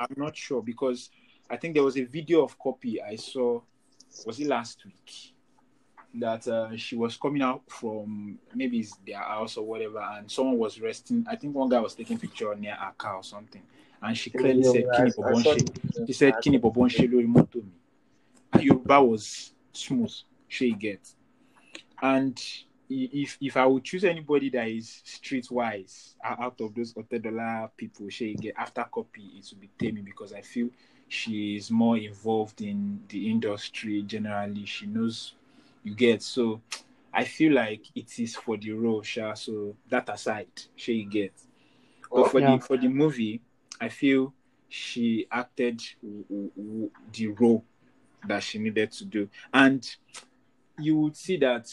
I'm 0.00 0.14
not 0.16 0.36
sure 0.36 0.62
because 0.62 1.10
I 1.50 1.56
think 1.56 1.74
there 1.74 1.84
was 1.84 1.96
a 1.96 2.04
video 2.04 2.42
of 2.44 2.58
copy 2.58 3.00
I 3.00 3.16
saw. 3.16 3.60
Was 4.26 4.40
it 4.40 4.48
last 4.48 4.84
week? 4.84 5.34
That 6.14 6.48
uh, 6.48 6.76
she 6.76 6.96
was 6.96 7.16
coming 7.16 7.42
out 7.42 7.62
from 7.68 8.38
maybe 8.54 8.84
their 9.06 9.18
house 9.18 9.56
or 9.56 9.64
whatever, 9.66 10.00
and 10.00 10.30
someone 10.30 10.58
was 10.58 10.80
resting. 10.80 11.24
I 11.30 11.36
think 11.36 11.54
one 11.54 11.68
guy 11.68 11.80
was 11.80 11.94
taking 11.94 12.18
picture 12.18 12.54
near 12.56 12.72
a 12.74 12.92
car 12.96 13.16
or 13.16 13.22
something, 13.22 13.62
and 14.02 14.16
she 14.16 14.30
clearly 14.30 14.62
said, 14.62 14.86
"Kini 14.94 15.10
Bobonse." 15.10 16.06
She 16.06 16.12
said, 16.12 16.34
"Kini 16.40 16.58
lori 16.58 17.26
moto 17.26 17.58
mi." 17.58 17.72
Her 18.52 18.62
Yoruba 18.62 19.02
was 19.02 19.52
smooth. 19.72 20.12
She 20.48 20.72
get, 20.72 21.00
and 22.00 22.40
if 22.88 23.36
if 23.40 23.56
I 23.56 23.66
would 23.66 23.84
choose 23.84 24.04
anybody 24.04 24.48
that 24.50 24.68
is 24.68 25.02
streetwise 25.04 26.14
out 26.24 26.60
of 26.60 26.74
those 26.74 26.94
Otedola 26.94 27.70
people, 27.76 28.08
she 28.08 28.34
get 28.34 28.54
after 28.56 28.84
copy, 28.84 29.22
it 29.38 29.46
would 29.50 29.60
be 29.60 29.70
Temi 29.78 30.00
because 30.00 30.32
I 30.32 30.40
feel 30.40 30.70
she 31.08 31.56
is 31.56 31.70
more 31.70 31.96
involved 31.98 32.62
in 32.62 33.00
the 33.08 33.30
industry 33.30 34.02
generally. 34.02 34.64
She 34.64 34.86
knows 34.86 35.34
you 35.84 35.94
get 35.94 36.22
so. 36.22 36.60
I 37.12 37.24
feel 37.24 37.54
like 37.54 37.84
it 37.94 38.18
is 38.18 38.36
for 38.36 38.56
the 38.56 38.72
role, 38.72 39.02
Sha. 39.02 39.34
So 39.34 39.76
that 39.88 40.08
aside, 40.08 40.48
she 40.76 41.04
get. 41.04 41.32
But 42.10 42.30
for 42.30 42.40
Yeah. 42.40 42.56
the 42.56 42.62
for 42.62 42.76
the 42.76 42.88
movie, 42.88 43.40
I 43.80 43.88
feel 43.88 44.34
she 44.68 45.26
acted 45.30 45.80
the 47.12 47.26
role 47.38 47.64
that 48.26 48.42
she 48.42 48.58
needed 48.58 48.92
to 48.92 49.04
do, 49.04 49.28
and 49.52 49.88
you 50.78 50.96
would 50.98 51.16
see 51.16 51.36
that 51.38 51.66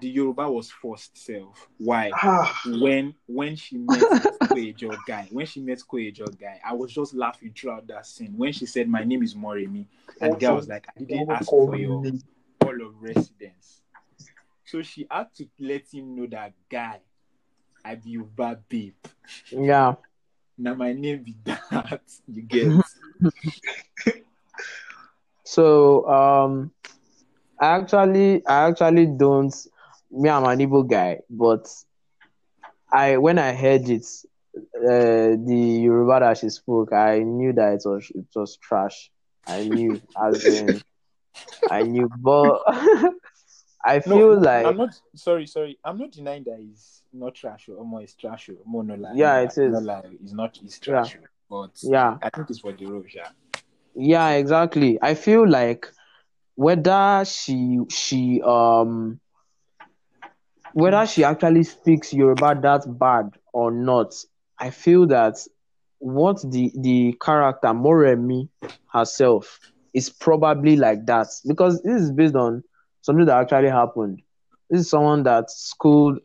the 0.00 0.08
Yoruba 0.08 0.50
was 0.50 0.70
forced 0.70 1.16
self. 1.16 1.68
Why? 1.78 2.10
Ah, 2.14 2.60
When 2.66 3.14
when 3.26 3.56
she 3.56 3.78
met 3.78 4.02
Koyejo 4.42 4.96
guy, 5.06 5.28
when 5.30 5.46
she 5.46 5.60
met 5.60 5.78
Koyejo 5.78 6.38
guy, 6.38 6.60
I 6.64 6.74
was 6.74 6.92
just 6.92 7.14
laughing 7.14 7.52
throughout 7.56 7.86
that 7.88 8.06
scene. 8.06 8.34
When 8.36 8.52
she 8.52 8.66
said, 8.66 8.88
"My 8.88 9.04
name 9.04 9.22
is 9.22 9.34
Moremi," 9.34 9.86
and 10.20 10.34
the 10.34 10.36
guy 10.36 10.52
was 10.52 10.68
like, 10.68 10.86
"I 10.88 11.02
didn't 11.02 11.30
ask 11.30 11.48
for 11.48 11.76
your 11.76 12.04
all 12.64 12.82
of 12.82 13.02
residence. 13.02 13.82
So 14.64 14.82
she 14.82 15.06
had 15.10 15.32
to 15.36 15.46
let 15.60 15.92
him 15.92 16.16
know 16.16 16.26
that 16.26 16.52
guy, 16.68 17.00
I 17.84 17.94
be 17.94 18.10
Yoruba 18.10 18.58
babe. 18.68 18.94
Yeah. 19.50 19.94
Now 20.58 20.74
my 20.74 20.92
name 20.92 21.22
be 21.22 21.34
that. 21.44 22.00
You 22.28 22.42
get 22.42 22.72
So 25.44 26.06
um, 26.08 26.72
I 27.60 27.76
actually 27.78 28.44
I 28.46 28.68
actually 28.68 29.06
don't. 29.06 29.54
Me, 30.10 30.28
I'm 30.28 30.44
an 30.44 30.58
Igbo 30.58 30.88
guy, 30.88 31.20
but 31.30 31.66
I 32.92 33.16
when 33.18 33.38
I 33.38 33.52
heard 33.52 33.88
it, 33.88 34.06
uh, 34.56 35.36
the 35.44 35.80
Yoruba 35.84 36.20
that 36.20 36.38
she 36.38 36.48
spoke, 36.48 36.92
I 36.92 37.20
knew 37.20 37.52
that 37.52 37.74
it 37.74 37.82
was 37.84 38.10
it 38.14 38.26
was 38.34 38.56
trash. 38.56 39.10
I 39.46 39.62
knew, 39.62 40.00
as 40.20 40.48
in, 40.48 40.82
I 41.70 41.82
knew, 41.84 42.08
but 42.08 42.60
I 43.86 44.00
feel 44.00 44.32
no, 44.34 44.40
like 44.40 44.66
I'm 44.66 44.76
not 44.76 45.00
sorry, 45.14 45.46
sorry. 45.46 45.78
I'm 45.84 45.96
not 45.96 46.10
denying 46.10 46.42
that 46.44 46.58
it's 46.58 47.02
not 47.12 47.36
trash 47.36 47.68
or 47.68 47.84
more 47.84 48.02
it's 48.02 48.14
trash 48.14 48.48
or 48.48 48.56
more 48.64 48.82
no 48.82 48.96
lie. 48.96 49.12
Yeah, 49.14 49.38
it 49.38 49.56
is. 49.56 49.72
No 49.72 49.78
lie, 49.78 50.02
it's 50.20 50.32
not 50.32 50.58
it's 50.62 50.80
trash. 50.80 51.16
But 51.48 51.70
yeah, 51.82 52.18
I 52.20 52.30
think 52.30 52.50
it's 52.50 52.58
for 52.58 52.72
the 52.72 52.86
role, 52.86 53.04
yeah. 53.14 53.28
Yeah, 53.94 54.30
exactly. 54.30 54.98
I 55.00 55.14
feel 55.14 55.48
like 55.48 55.86
whether 56.56 57.24
she 57.24 57.78
she 57.88 58.42
um 58.42 59.20
whether 60.72 61.06
she 61.06 61.22
actually 61.22 61.62
speaks 61.62 62.12
Yoruba 62.12 62.58
that 62.62 62.98
bad 62.98 63.30
or 63.52 63.70
not, 63.70 64.14
I 64.58 64.70
feel 64.70 65.06
that 65.06 65.36
what 65.98 66.42
the 66.50 66.72
the 66.76 67.16
character 67.24 67.68
Moremi 67.68 68.48
herself 68.92 69.60
is 69.94 70.10
probably 70.10 70.76
like 70.76 71.06
that 71.06 71.28
because 71.46 71.80
this 71.82 72.02
is 72.02 72.10
based 72.10 72.34
on 72.34 72.64
something 73.06 73.26
that 73.26 73.40
actually 73.40 73.70
happened. 73.70 74.22
This 74.70 74.82
is 74.82 74.90
someone 74.90 75.24
that 75.24 75.50
schooled 75.50 76.20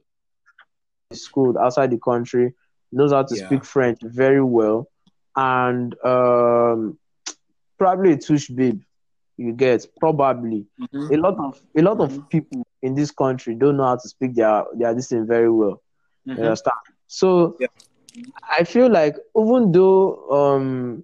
schooled 1.13 1.57
outside 1.57 1.91
the 1.91 1.99
country, 1.99 2.53
knows 2.91 3.11
how 3.11 3.23
to 3.23 3.35
Yeah. 3.35 3.37
speak 3.37 3.65
French 3.65 3.99
very 4.03 4.43
well, 4.43 4.87
and 5.35 5.95
um, 6.05 6.97
probably 7.77 8.13
a 8.13 8.17
touche 8.17 8.49
babe. 8.49 8.81
You 9.37 9.53
get 9.53 9.85
probably 9.99 10.65
a 11.11 11.17
lot 11.17 11.35
of 11.39 11.59
a 11.77 11.81
lot 11.81 11.99
of 11.99 12.19
people 12.29 12.63
in 12.81 12.95
this 12.95 13.11
country 13.11 13.55
don't 13.55 13.77
know 13.77 13.85
how 13.85 13.95
to 13.95 14.09
speak 14.09 14.35
their 14.35 14.63
their 14.77 14.93
this 14.93 15.09
thing 15.09 15.27
very 15.27 15.51
well. 15.51 15.81
You 16.35 16.43
Mhm. 16.43 16.45
understand? 16.45 16.73
So 17.07 17.57
Yeah. 17.59 17.67
I 18.57 18.63
feel 18.63 18.89
like 18.91 19.15
even 19.37 19.71
though 19.71 20.29
um 20.31 21.03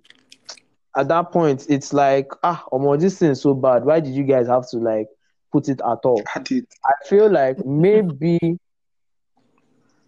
at 0.98 1.07
that 1.10 1.31
point 1.31 1.65
it's 1.69 1.93
like 1.93 2.27
ah 2.43 2.63
Omo, 2.72 3.00
this 3.00 3.19
thing 3.19 3.31
is 3.31 3.41
so 3.41 3.53
bad. 3.53 3.86
Why 3.86 4.00
did 4.00 4.13
you 4.13 4.24
guys 4.24 4.48
have 4.48 4.69
to 4.72 4.77
like 4.77 5.07
put 5.51 5.69
it 5.69 5.79
at 5.81 5.99
all? 6.03 6.23
I 6.35 7.07
feel 7.07 7.29
like 7.29 7.65
maybe 7.65 8.59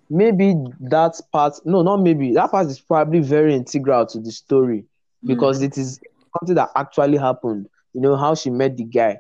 maybe 0.10 0.56
that 0.80 1.20
part 1.32 1.54
no 1.66 1.84
not 1.84 1.98
maybe 1.98 2.34
that 2.34 2.50
part 2.50 2.66
is 2.68 2.80
probably 2.80 3.20
very 3.20 3.54
integral 3.54 4.06
to 4.08 4.20
the 4.20 4.32
story 4.32 4.80
mm. 5.24 5.28
because 5.28 5.62
it 5.62 5.78
is 5.78 6.00
something 6.40 6.56
that 6.56 6.70
actually 6.76 7.18
happened. 7.18 7.68
You 7.94 8.02
know 8.02 8.16
how 8.16 8.36
she 8.36 8.50
met 8.50 8.78
the 8.78 8.84
guy. 8.84 9.18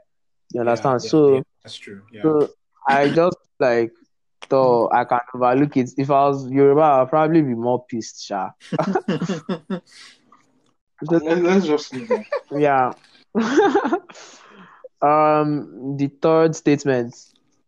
You 0.53 0.61
understand? 0.61 1.01
Yeah, 1.01 1.05
yeah, 1.05 1.11
so 1.11 1.33
yeah, 1.35 1.41
that's 1.63 1.75
true. 1.75 2.01
Yeah. 2.11 2.21
so 2.23 2.49
I 2.87 3.09
just 3.09 3.37
like 3.59 3.91
thought 4.41 4.93
I 4.93 5.03
can 5.05 5.19
overlook 5.35 5.77
it. 5.77 5.91
If 5.97 6.09
I 6.09 6.27
was 6.27 6.49
Yoruba, 6.49 6.81
I'd 6.81 7.09
probably 7.09 7.41
be 7.41 7.53
more 7.53 7.85
pissed, 7.85 8.25
Sha. 8.25 8.49
Let, 11.01 11.23
let's 11.41 11.65
just 11.65 11.93
leave 11.93 12.11
it. 12.11 12.25
Yeah. 12.51 12.91
um, 15.01 15.95
the 15.97 16.07
third 16.21 16.55
statement. 16.55 17.15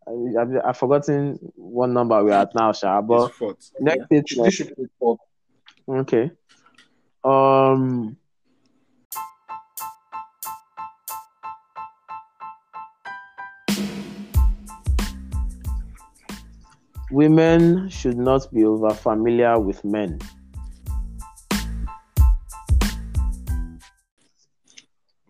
I, 0.08 0.12
I've, 0.42 0.50
I've 0.66 0.78
forgotten 0.78 1.38
what 1.56 1.90
number 1.90 2.24
we're 2.24 2.32
at 2.34 2.54
now, 2.56 2.72
Sha. 2.74 3.02
But 3.02 3.28
It's 3.30 3.38
fourth. 3.38 3.72
next 3.80 4.08
Yeah. 4.12 4.22
statement. 4.24 4.46
This 4.46 4.54
should 4.56 4.76
be 4.76 4.86
called 5.00 5.20
Okay. 5.88 6.32
Um. 7.24 8.18
Women 17.12 17.90
should 17.90 18.18
not 18.18 18.51
be 18.53 18.64
over 18.64 18.90
familiar 18.92 19.60
with 19.60 19.84
men. 19.84 20.20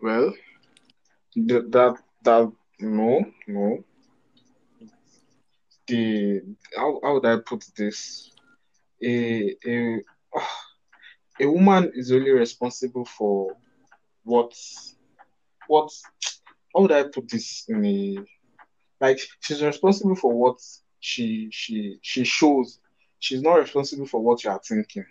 Well, 0.02 0.32
th- 0.32 0.40
that 1.36 1.98
that 2.24 2.52
no 2.80 3.26
no. 3.48 3.84
The 5.88 6.42
how 6.76 7.00
how 7.04 7.14
would 7.14 7.26
I 7.26 7.38
put 7.38 7.66
this? 7.76 8.32
A 9.04 9.56
a 9.66 10.00
ah, 10.36 10.62
a 11.40 11.46
woman 11.48 11.92
is 11.96 12.12
only 12.12 12.32
responsible 12.32 13.06
for 13.06 13.56
what 14.24 14.54
what 15.68 15.92
how 16.74 16.82
would 16.82 16.92
I 16.92 17.04
put 17.04 17.30
this 17.30 17.66
in 17.68 17.86
a 17.86 18.18
like 19.00 19.20
she's 19.40 19.64
responsible 19.64 20.16
for 20.16 20.34
what 20.34 20.60
she 21.00 21.50
she 21.52 21.98
she 22.02 22.24
shows. 22.24 22.80
She's 23.20 23.42
not 23.42 23.56
responsible 23.56 24.06
for 24.08 24.22
what 24.22 24.44
you 24.44 24.52
are 24.52 24.62
thinking. 24.64 25.06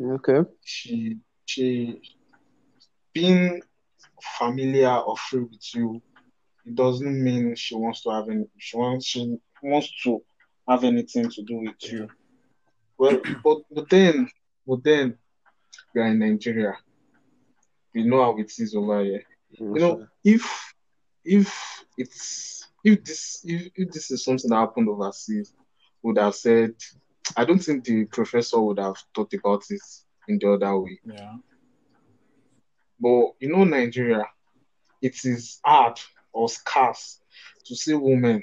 Okay. 0.00 0.48
She 0.64 1.18
she 1.46 2.00
being 3.12 3.62
familiar 4.38 4.94
or 4.96 5.16
free 5.16 5.40
with 5.40 5.74
you, 5.74 6.02
it 6.64 6.74
doesn't 6.74 7.22
mean 7.22 7.54
she 7.54 7.74
wants 7.74 8.02
to 8.02 8.10
have 8.10 8.28
any 8.28 8.44
she 8.58 8.76
wants 8.76 9.06
she 9.06 9.36
wants 9.62 9.90
to 10.02 10.22
have 10.68 10.84
anything 10.84 11.28
to 11.30 11.42
do 11.42 11.58
with 11.58 11.92
you. 11.92 12.08
Well, 12.98 13.20
but 13.42 13.58
but 13.70 13.88
then 13.88 14.28
but 14.66 14.82
then 14.84 15.16
we 15.94 16.00
are 16.00 16.06
in 16.06 16.18
Nigeria. 16.18 16.76
We 17.94 18.04
know 18.04 18.22
how 18.22 18.38
it 18.38 18.52
is 18.58 18.74
over 18.74 19.02
here. 19.02 19.22
You 19.58 19.74
know, 19.74 20.06
if 20.24 20.74
if 21.24 21.84
it's 21.96 22.68
if 22.84 23.04
this 23.04 23.42
if, 23.44 23.70
if 23.74 23.90
this 23.90 24.10
is 24.10 24.24
something 24.24 24.50
that 24.50 24.56
happened 24.56 24.88
overseas, 24.88 25.52
would 26.02 26.18
have 26.18 26.34
said 26.34 26.74
I 27.36 27.44
don't 27.44 27.58
think 27.58 27.84
the 27.84 28.04
professor 28.06 28.60
would 28.60 28.78
have 28.78 28.96
thought 29.14 29.32
about 29.34 29.64
it 29.70 29.80
in 30.28 30.38
the 30.38 30.52
other 30.52 30.78
way. 30.78 31.00
Yeah. 31.04 31.36
But 33.00 33.32
you 33.40 33.48
know, 33.50 33.64
Nigeria, 33.64 34.24
it 35.00 35.16
is 35.24 35.60
hard 35.64 36.00
or 36.32 36.48
scarce 36.48 37.20
to 37.66 37.76
see 37.76 37.94
women 37.94 38.42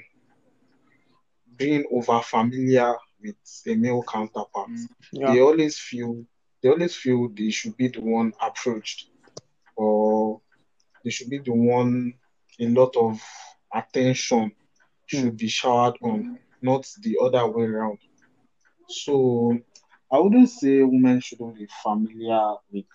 being 1.56 1.84
over 1.90 2.20
familiar 2.20 2.94
with 3.20 3.36
a 3.66 3.74
male 3.74 4.02
counterpart. 4.02 4.70
Mm. 4.70 4.88
Yeah. 5.12 5.32
They 5.32 5.40
always 5.40 5.78
feel 5.78 6.24
they 6.62 6.68
always 6.70 6.94
feel 6.94 7.28
they 7.28 7.50
should 7.50 7.76
be 7.76 7.88
the 7.88 8.00
one 8.00 8.32
approached, 8.40 9.10
or 9.76 10.40
they 11.04 11.10
should 11.10 11.30
be 11.30 11.38
the 11.38 11.52
one 11.52 12.14
a 12.58 12.68
lot 12.68 12.96
of 12.96 13.20
attention 13.72 14.52
should 15.06 15.36
be 15.36 15.48
showered 15.48 15.94
on, 16.02 16.38
not 16.62 16.86
the 17.02 17.16
other 17.22 17.46
way 17.46 17.64
around. 17.64 17.98
So 18.88 19.58
I 20.10 20.18
wouldn't 20.18 20.48
say 20.50 20.82
women 20.82 21.20
shouldn't 21.20 21.56
be 21.56 21.68
familiar 21.82 22.54
with 22.72 22.86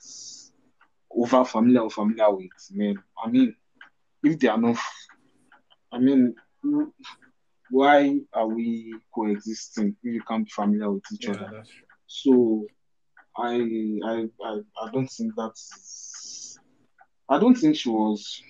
over 1.15 1.45
familiar 1.45 1.81
or 1.81 1.89
familiar 1.89 2.31
with 2.31 2.51
men. 2.71 2.95
I 3.23 3.29
mean, 3.29 3.55
if 4.23 4.39
they 4.39 4.47
are 4.47 4.57
not, 4.57 4.77
I 5.91 5.99
mean, 5.99 6.35
why 7.69 8.19
are 8.33 8.47
we 8.47 8.93
coexisting 9.13 9.95
if 10.03 10.13
you 10.13 10.21
can't 10.27 10.45
be 10.45 10.51
familiar 10.51 10.91
with 10.91 11.03
each 11.13 11.27
Yeah, 11.27 11.35
other? 11.41 11.53
So 12.07 12.65
I 13.37 13.55
I 14.05 14.27
I, 14.43 14.59
I 14.81 14.91
don't 14.91 15.07
think 15.09 15.33
that's 15.35 16.59
I 17.29 17.39
don't 17.39 17.55
think 17.55 17.75
she 17.75 17.89
was 17.89 18.41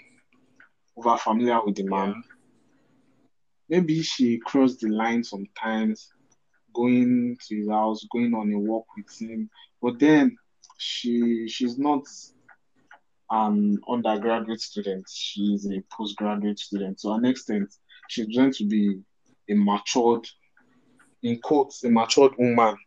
over 0.97 1.17
familiar 1.17 1.60
with 1.65 1.76
the 1.76 1.84
man. 1.84 2.15
Yeah. 2.15 2.21
Maybe 3.69 4.02
she 4.02 4.38
crossed 4.39 4.82
the 4.82 4.89
line 4.89 5.24
sometimes, 5.24 6.12
going 6.74 7.38
to 7.47 7.56
his 7.58 7.69
house, 7.69 8.06
going 8.12 8.34
on 8.34 8.52
a 8.54 8.60
walk 8.60 8.86
with 8.97 9.08
him. 9.19 9.50
But 9.82 10.00
then 10.00 10.38
she 10.78 11.47
she's 11.47 11.78
not 11.78 12.04
an 13.32 13.80
undergraduate 13.88 14.62
student. 14.62 15.08
She's 15.10 15.65
a 15.72 15.82
postgraduate 15.89 16.60
student. 16.60 17.00
To 17.00 17.12
an 17.12 17.26
extent, 17.26 17.74
she's 18.10 18.36
going 18.36 18.52
to 18.54 18.65
be 18.65 19.00
a 19.50 19.54
matured, 19.54 20.28
in 21.24 21.39
quotes, 21.39 21.84
a 21.84 21.89
matured 21.89 22.34
woman 22.38 22.78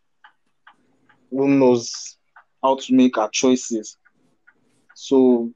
who 1.31 1.49
knows 1.49 2.19
how 2.63 2.77
to 2.77 2.95
make 2.95 3.17
her 3.17 3.29
choices. 3.33 3.97
So 4.95 5.51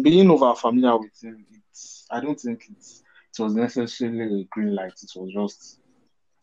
being 0.00 0.30
over 0.30 0.54
familiar 0.54 0.96
with 0.96 1.22
him, 1.22 1.44
it's 1.70 2.06
I 2.10 2.20
don't 2.20 2.38
think 2.38 2.64
it's 2.70 3.02
it 3.36 3.42
was 3.42 3.54
necessarily 3.54 4.42
a 4.42 4.44
green 4.50 4.74
light. 4.74 4.94
It 5.02 5.10
was 5.16 5.32
just 5.32 5.80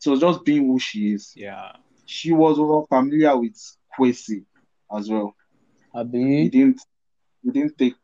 it 0.04 0.10
was 0.10 0.20
just 0.20 0.44
being 0.44 0.66
who 0.66 0.78
she 0.78 1.12
is. 1.12 1.32
Yeah. 1.34 1.72
She 2.04 2.32
was 2.32 2.58
over 2.58 2.86
familiar 2.86 3.36
with 3.36 3.58
Kwesi 3.98 4.44
as 4.94 5.10
well. 5.10 5.34
He 5.92 5.98
Abi. 5.98 6.48
didn't 6.48 6.80
he 7.42 7.50
didn't 7.50 7.76
take 7.78 7.94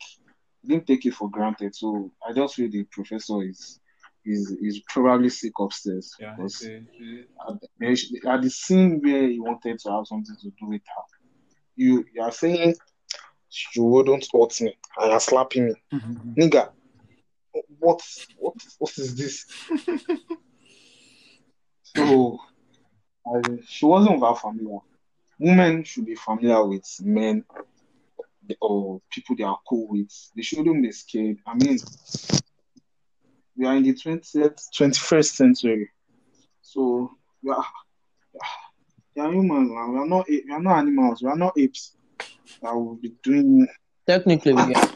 he 0.62 0.68
didn't 0.68 0.86
take 0.86 1.04
it 1.06 1.14
for 1.14 1.28
granted. 1.30 1.74
So 1.74 2.10
I 2.26 2.32
just 2.32 2.54
feel 2.54 2.70
the 2.70 2.84
professor 2.84 3.42
is 3.42 3.80
is 4.24 4.50
is 4.62 4.80
probably 4.88 5.28
sick 5.28 5.52
upstairs 5.60 6.14
Yeah. 6.18 6.34
because 6.36 6.62
It's 6.62 6.64
a- 7.00 7.52
at 7.52 7.60
the, 7.60 7.68
eh, 7.86 8.30
at 8.32 8.42
the 8.42 8.50
scene 8.50 9.00
where 9.02 9.28
he 9.28 9.38
wanted 9.38 9.78
to 9.80 9.90
have 9.90 10.06
something 10.06 10.36
to 10.42 10.50
do 10.58 10.66
with 10.68 10.80
her, 10.94 11.02
you 11.76 12.04
you 12.14 12.22
are 12.22 12.32
saying 12.32 12.74
you 13.76 13.84
wouldn't 13.84 14.26
hurt 14.32 14.60
me. 14.62 14.76
and 14.98 15.10
you're 15.10 15.20
slapping 15.20 15.66
me. 15.66 15.74
Mm-hmm. 15.92 16.32
Nigga, 16.40 16.70
what 17.78 18.00
what 18.38 18.54
what 18.78 18.98
is 18.98 19.14
this? 19.16 19.46
so 21.82 22.38
I, 23.26 23.40
she 23.66 23.86
wasn't 23.86 24.20
that 24.20 24.38
familiar. 24.38 24.78
Women 25.38 25.84
should 25.84 26.06
be 26.06 26.14
familiar 26.14 26.64
with 26.66 26.84
men 27.02 27.44
or 28.60 29.00
people 29.10 29.36
they 29.36 29.44
are 29.44 29.58
cool 29.68 29.88
with. 29.88 30.10
They 30.36 30.42
shouldn't 30.42 30.82
be 30.82 30.92
scared. 30.92 31.38
I 31.46 31.54
mean, 31.54 31.78
we 33.56 33.66
are 33.66 33.76
in 33.76 33.82
the 33.82 33.94
20th, 33.94 34.68
21st 34.76 35.34
century. 35.34 35.90
So 36.62 37.10
we 37.42 37.50
are, 37.52 37.64
we 39.14 39.22
are 39.22 39.32
humans, 39.32 39.70
man. 39.70 39.92
We 39.92 39.98
are 39.98 40.06
not 40.06 40.28
we 40.28 40.44
are 40.50 40.60
not 40.60 40.78
animals. 40.78 41.22
We 41.22 41.28
are 41.28 41.36
not 41.36 41.52
apes 41.58 41.94
that 42.62 42.74
will 42.74 42.96
be 42.96 43.12
doing. 43.22 43.66
Technically, 44.06 44.54
we 44.54 44.74
are. 44.74 44.90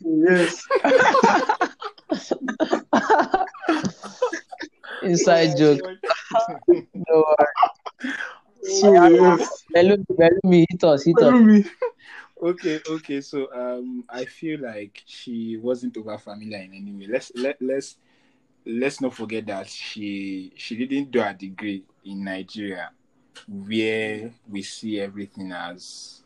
Yes. 0.00 0.66
Inside 5.02 5.56
joke. 5.56 5.80
No 6.94 7.24
worry. 8.66 8.80
So 8.80 8.92
yes. 9.38 9.64
Pelumi, 9.74 10.06
Pelumi, 10.06 10.64
hit 10.70 10.84
us, 10.84 11.04
hit 11.04 11.18
us. 11.18 11.22
Pelumi. 11.24 11.68
okay, 12.42 12.80
okay. 12.90 13.20
So 13.20 13.48
um, 13.54 14.04
I 14.08 14.24
feel 14.24 14.60
like 14.60 15.02
she 15.06 15.56
wasn't 15.56 15.96
over 15.96 16.18
familiar 16.18 16.58
in 16.58 16.74
any 16.74 16.92
way. 16.92 17.06
Let's 17.12 17.32
let 17.34 17.60
let's 17.60 17.96
let's 18.64 19.00
not 19.00 19.14
forget 19.14 19.46
that 19.46 19.68
she 19.68 20.52
she 20.56 20.76
didn't 20.76 21.10
do 21.10 21.22
a 21.22 21.32
degree 21.34 21.84
in 22.04 22.24
Nigeria, 22.24 22.90
where 23.48 24.30
we 24.48 24.62
see 24.62 25.00
everything 25.00 25.52
as 25.52 26.22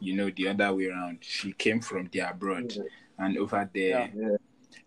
you 0.00 0.14
know 0.14 0.30
the 0.34 0.48
other 0.48 0.74
way 0.74 0.86
around. 0.86 1.18
She 1.20 1.52
came 1.52 1.80
from 1.80 2.08
the 2.12 2.20
abroad, 2.20 2.72
and 3.18 3.36
over 3.38 3.68
there 3.72 4.10
Yeah. 4.14 4.36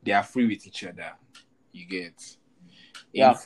they 0.03 0.11
are 0.11 0.23
free 0.23 0.47
with 0.47 0.65
each 0.67 0.83
other. 0.83 1.11
You 1.71 1.85
get. 1.85 2.37
Yeah. 3.15 3.37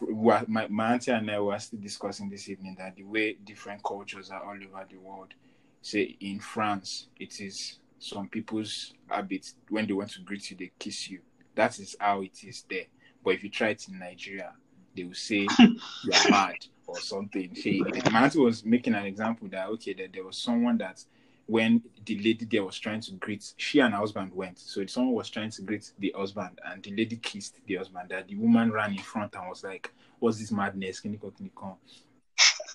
My, 0.48 0.68
my 0.68 0.94
auntie 0.94 1.12
and 1.12 1.30
I 1.30 1.40
were 1.40 1.60
still 1.60 1.80
discussing 1.80 2.30
this 2.30 2.50
evening 2.50 2.76
that 2.80 2.96
the 2.96 3.04
way 3.04 3.34
different 3.34 3.84
cultures 3.84 4.32
are 4.32 4.44
all 4.44 4.56
over 4.56 4.86
the 4.90 4.98
world. 4.98 5.34
Say 5.82 6.18
in 6.20 6.40
France, 6.40 7.08
it 7.20 7.40
is 7.40 7.78
some 8.00 8.28
people's 8.28 8.94
habit 9.08 9.54
when 9.70 9.86
they 9.86 9.94
want 9.94 10.10
to 10.12 10.22
greet 10.22 10.50
you, 10.50 10.58
they 10.58 10.72
kiss 10.80 11.10
you. 11.10 11.20
That 11.56 11.78
is 11.80 11.96
how 12.00 12.22
it 12.22 12.44
is 12.44 12.64
there. 12.70 12.86
But 13.24 13.36
if 13.36 13.44
you 13.44 13.50
try 13.50 13.70
it 13.70 13.88
in 13.88 14.00
Nigeria, 14.00 14.54
they 14.96 15.04
will 15.04 15.14
say 15.14 15.48
you're 15.60 16.32
mad 16.32 16.56
or 16.88 16.98
something. 16.98 17.54
She, 17.54 17.84
my 18.12 18.24
auntie 18.24 18.40
was 18.40 18.66
making 18.66 18.96
an 18.96 19.06
example 19.06 19.48
that 19.50 19.68
okay, 19.68 19.94
that 19.94 20.14
there 20.14 20.24
was 20.24 20.38
someone 20.38 20.80
that 20.80 21.04
when 21.50 21.82
the 22.06 22.16
lady 22.20 22.46
there 22.46 22.64
was 22.64 22.78
trying 22.78 23.02
to 23.02 23.12
greet, 23.14 23.54
she 23.58 23.80
and 23.80 23.92
her 23.94 24.00
husband 24.00 24.32
went. 24.36 24.60
So 24.60 24.86
someone 24.86 25.16
was 25.16 25.32
trying 25.32 25.50
to 25.50 25.64
greet 25.64 25.92
the 25.98 26.14
husband, 26.16 26.60
and 26.64 26.84
the 26.84 26.92
lady 26.92 27.16
kissed 27.18 27.60
the 27.66 27.76
husband. 27.76 28.10
That 28.10 28.28
the 28.28 28.36
woman 28.36 28.72
ran 28.72 28.92
in 28.92 29.00
front 29.00 29.34
and 29.36 29.50
was 29.50 29.64
like, 29.64 29.92
"What's 30.20 30.38
this 30.38 30.52
madness? 30.52 31.00
Can 31.00 31.12
you 31.14 31.18
go? 31.18 31.32
Can 31.32 31.46
you 31.46 31.52
come?" 31.60 31.78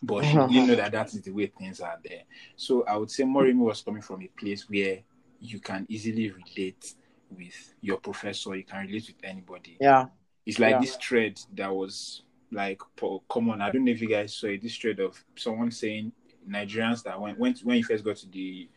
But 0.03 0.25
she 0.25 0.33
didn't 0.33 0.67
know 0.67 0.75
that 0.75 0.91
that 0.91 1.15
is 1.15 1.23
the 1.23 1.31
way 1.31 1.47
things 1.47 1.81
are 1.81 1.99
there. 2.03 2.23
So 2.57 2.85
I 2.85 2.97
would 2.97 3.13
say 3.13 3.23
Moremi 3.23 3.59
was 3.59 3.81
coming 3.81 4.03
from 4.03 4.23
a 4.23 4.27
place 4.27 4.69
where 4.69 4.99
you 5.41 5.61
can 5.61 5.87
easily 5.89 6.33
relate 6.33 6.95
with 7.31 7.75
your 7.81 7.99
professor. 7.99 8.57
You 8.57 8.65
can 8.65 8.87
relate 8.87 9.07
with 9.07 9.23
anybody. 9.23 9.77
Yeah. 9.81 10.07
It's 10.45 10.59
like 10.59 10.73
Yeah. 10.73 10.81
this 10.81 10.97
thread 10.97 11.41
that 11.55 11.73
was 11.73 12.23
like 12.51 12.83
po- 12.97 13.23
common. 13.29 13.61
I 13.61 13.71
don't 13.71 13.85
know 13.85 13.93
if 13.93 14.03
you 14.03 14.09
guys 14.09 14.35
saw 14.35 14.49
it. 14.49 14.63
This 14.63 14.77
thread 14.77 14.99
of 14.99 15.23
someone 15.37 15.71
saying 15.71 16.11
Nigerians 16.49 17.03
that 17.05 17.21
when 17.21 17.35
when 17.37 17.55
when 17.63 17.77
you 17.79 17.85
first 17.85 18.05
got 18.05 18.17
to 18.17 18.29
the 18.29 18.69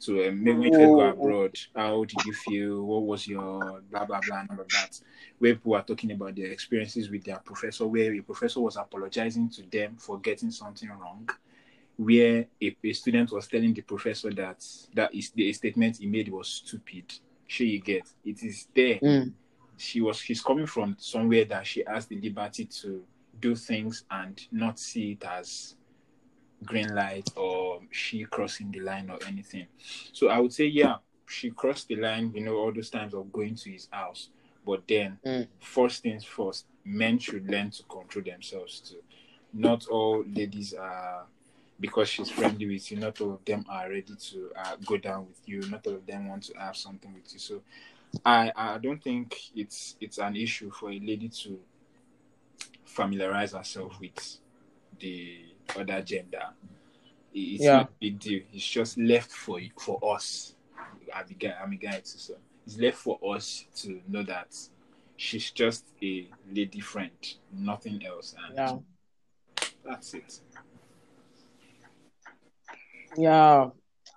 to 0.00 0.28
um, 0.28 0.44
when 0.44 0.62
you 0.62 0.70
first 0.74 0.94
go 0.94 1.00
abroad, 1.00 1.58
how 1.74 2.04
did 2.04 2.24
you 2.24 2.32
feel? 2.32 2.82
What 2.82 3.02
was 3.02 3.26
your 3.28 3.80
blah 3.90 4.04
blah 4.06 4.22
blah 4.22 4.40
and 4.40 4.50
all 4.50 4.60
of 4.60 4.70
that? 4.72 4.98
Where 5.38 5.54
people 5.54 5.74
are 5.74 5.82
talking 5.82 6.12
about 6.12 6.36
their 6.36 6.46
experiences 6.46 7.10
with 7.10 7.24
their 7.24 7.38
professor, 7.38 7.86
where 7.86 8.12
a 8.14 8.20
professor 8.20 8.60
was 8.60 8.76
apologizing 8.76 9.50
to 9.50 9.62
them 9.62 9.96
for 9.98 10.18
getting 10.18 10.50
something 10.50 10.88
wrong, 10.88 11.28
where 11.96 12.46
a, 12.62 12.76
a 12.82 12.92
student 12.94 13.30
was 13.30 13.46
telling 13.46 13.74
the 13.74 13.82
professor 13.82 14.30
that 14.32 14.64
that 14.94 15.14
is 15.14 15.30
the 15.32 15.52
statement 15.52 15.98
he 15.98 16.06
made 16.06 16.28
was 16.30 16.48
stupid. 16.48 17.12
Sure, 17.46 17.66
you 17.66 17.80
get 17.80 18.08
it 18.24 18.42
is 18.42 18.68
there 18.74 19.00
Mm. 19.02 19.32
she 19.76 20.00
was 20.00 20.18
she's 20.18 20.42
coming 20.42 20.66
from 20.66 20.94
somewhere 20.98 21.44
that 21.46 21.66
she 21.66 21.82
has 21.86 22.06
the 22.06 22.20
liberty 22.20 22.64
to 22.66 23.02
do 23.40 23.54
things 23.56 24.04
and 24.10 24.46
not 24.52 24.78
see 24.78 25.12
it 25.12 25.24
as 25.24 25.74
green 26.64 26.94
light 26.94 27.30
or 27.36 27.80
she 27.90 28.24
crossing 28.24 28.70
the 28.70 28.80
line 28.80 29.10
or 29.10 29.18
anything. 29.26 29.66
So 30.12 30.28
I 30.28 30.38
would 30.38 30.52
say 30.52 30.66
yeah, 30.66 30.96
she 31.28 31.50
crossed 31.50 31.88
the 31.88 31.96
line, 31.96 32.32
you 32.34 32.44
know, 32.44 32.56
all 32.56 32.72
those 32.72 32.90
times 32.90 33.14
of 33.14 33.32
going 33.32 33.54
to 33.56 33.70
his 33.70 33.88
house. 33.90 34.28
But 34.64 34.86
then 34.86 35.18
Mm. 35.24 35.48
first 35.58 36.02
things 36.02 36.24
first, 36.24 36.66
men 36.84 37.18
should 37.18 37.48
learn 37.50 37.70
to 37.70 37.82
control 37.84 38.24
themselves 38.24 38.80
too. 38.80 39.02
Not 39.52 39.86
all 39.88 40.24
ladies 40.24 40.74
are 40.74 41.26
because 41.78 42.08
she's 42.10 42.30
friendly 42.30 42.66
with 42.66 42.90
you, 42.90 42.98
not 42.98 43.20
all 43.22 43.34
of 43.34 43.44
them 43.44 43.64
are 43.68 43.88
ready 43.88 44.14
to 44.14 44.50
uh, 44.54 44.76
go 44.84 44.98
down 44.98 45.26
with 45.26 45.40
you. 45.46 45.62
Not 45.70 45.86
all 45.86 45.94
of 45.94 46.06
them 46.06 46.28
want 46.28 46.42
to 46.44 46.58
have 46.58 46.76
something 46.76 47.12
with 47.14 47.32
you. 47.32 47.38
So 47.38 47.62
I 48.24 48.52
I 48.54 48.78
don't 48.78 49.02
think 49.02 49.36
it's 49.56 49.96
it's 50.00 50.18
an 50.18 50.36
issue 50.36 50.70
for 50.70 50.90
a 50.90 50.98
lady 51.00 51.28
to 51.28 51.58
familiarize 52.84 53.52
herself 53.52 53.98
with 54.00 54.38
the 54.98 55.49
other 55.78 56.02
gender. 56.02 56.48
It- 57.34 57.38
It's 57.38 57.64
Yeah. 57.64 57.72
not 57.76 57.86
a 57.88 57.92
big 58.00 58.18
deal. 58.18 58.42
It's 58.52 58.66
just 58.66 58.98
left 58.98 59.30
for 59.30 59.60
for 59.78 59.98
us. 60.14 60.54
I'm 61.14 61.26
a 61.30 61.34
guy. 61.34 61.54
I'm 61.62 61.72
a 61.72 61.76
guy 61.76 61.98
too, 62.00 62.18
so 62.18 62.34
it's 62.66 62.78
left 62.78 62.98
for 62.98 63.18
us 63.36 63.66
to 63.76 64.00
know 64.08 64.22
that 64.24 64.56
she's 65.16 65.50
just 65.50 65.84
a 66.02 66.28
lady 66.52 66.80
friend, 66.80 67.10
nothing 67.52 68.04
else, 68.06 68.34
and 68.46 68.56
Yeah. 68.56 68.78
that's 69.84 70.14
it. 70.14 70.40
Yeah. 73.16 73.70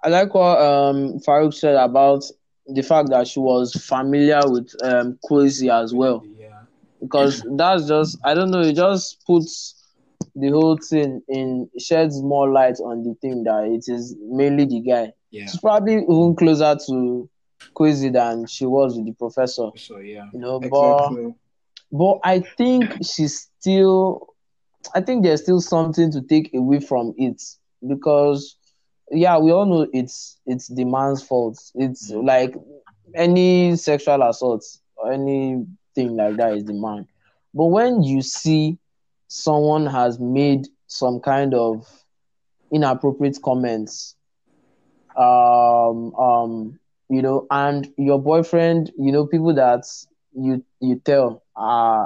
I 0.03 0.09
like 0.09 0.33
what 0.33 0.59
um 0.61 1.19
Farouk 1.19 1.53
said 1.53 1.75
about 1.75 2.23
the 2.67 2.81
fact 2.83 3.09
that 3.09 3.27
she 3.27 3.39
was 3.39 3.73
familiar 3.73 4.41
with 4.45 4.73
um 4.83 5.17
Kwesi 5.29 5.69
as 5.71 5.93
well. 5.93 6.23
Yeah. 6.37 6.61
Because 7.01 7.43
that's 7.57 7.87
just 7.87 8.17
I 8.23 8.33
don't 8.33 8.51
know, 8.51 8.61
it 8.61 8.73
just 8.75 9.25
puts 9.25 9.75
the 10.35 10.49
whole 10.49 10.77
thing 10.77 11.21
in 11.27 11.69
sheds 11.79 12.21
more 12.21 12.49
light 12.51 12.79
on 12.79 13.03
the 13.03 13.13
thing 13.21 13.43
that 13.43 13.65
it 13.65 13.91
is 13.91 14.15
mainly 14.19 14.65
the 14.65 14.79
guy. 14.81 15.13
Yeah. 15.31 15.45
She's 15.45 15.59
probably 15.59 15.95
even 15.95 16.35
closer 16.35 16.75
to 16.87 17.29
Kwesi 17.75 18.11
than 18.11 18.45
she 18.47 18.65
was 18.65 18.95
with 18.95 19.05
the 19.05 19.13
professor. 19.13 19.69
So 19.75 19.99
yeah. 19.99 20.27
You 20.33 20.39
know, 20.39 20.59
but 20.59 20.95
Exactly. 21.07 21.35
but 21.91 22.19
I 22.23 22.39
think 22.57 22.93
she's 23.03 23.49
still 23.59 24.27
I 24.93 25.01
think 25.01 25.23
there's 25.23 25.41
still 25.43 25.61
something 25.61 26.11
to 26.11 26.21
take 26.21 26.53
away 26.53 26.79
from 26.79 27.13
it 27.17 27.41
because 27.87 28.57
yeah, 29.11 29.37
we 29.37 29.51
all 29.51 29.65
know 29.65 29.87
it's 29.93 30.39
it's 30.45 30.67
the 30.67 30.85
man's 30.85 31.21
fault. 31.23 31.59
It's 31.75 32.09
like 32.09 32.55
any 33.13 33.75
sexual 33.75 34.23
assault 34.23 34.65
or 34.95 35.11
anything 35.11 35.67
like 36.15 36.37
that 36.37 36.53
is 36.57 36.65
the 36.65 36.73
man. 36.73 37.07
But 37.53 37.65
when 37.67 38.01
you 38.03 38.21
see 38.23 38.77
someone 39.27 39.85
has 39.87 40.19
made 40.19 40.67
some 40.87 41.19
kind 41.19 41.53
of 41.53 41.85
inappropriate 42.71 43.37
comments, 43.43 44.15
um, 45.17 46.13
um, 46.15 46.79
you 47.09 47.21
know, 47.21 47.45
and 47.51 47.87
your 47.97 48.19
boyfriend, 48.21 48.91
you 48.97 49.11
know, 49.11 49.25
people 49.25 49.53
that 49.55 49.83
you 50.33 50.63
you 50.79 50.99
tell, 51.05 51.43
uh, 51.55 52.05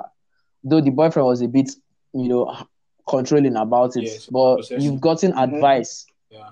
though 0.63 0.81
the 0.81 0.91
boyfriend 0.91 1.25
was 1.27 1.41
a 1.41 1.47
bit, 1.47 1.71
you 2.13 2.27
know, 2.29 2.55
controlling 3.07 3.55
about 3.55 3.95
it, 3.95 4.09
Yes, 4.09 4.27
but 4.29 4.57
possessive. 4.57 4.81
you've 4.83 5.01
gotten 5.01 5.31
Mhm. 5.31 5.37
advice 5.37 6.07
Yeah. 6.29 6.51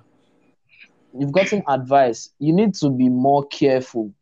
you've 1.13 1.31
gotten 1.31 1.63
advice. 1.67 2.29
You 2.39 2.53
need 2.53 2.73
to 2.75 2.89
be 2.89 3.09
more 3.09 3.45
careful. 3.47 4.13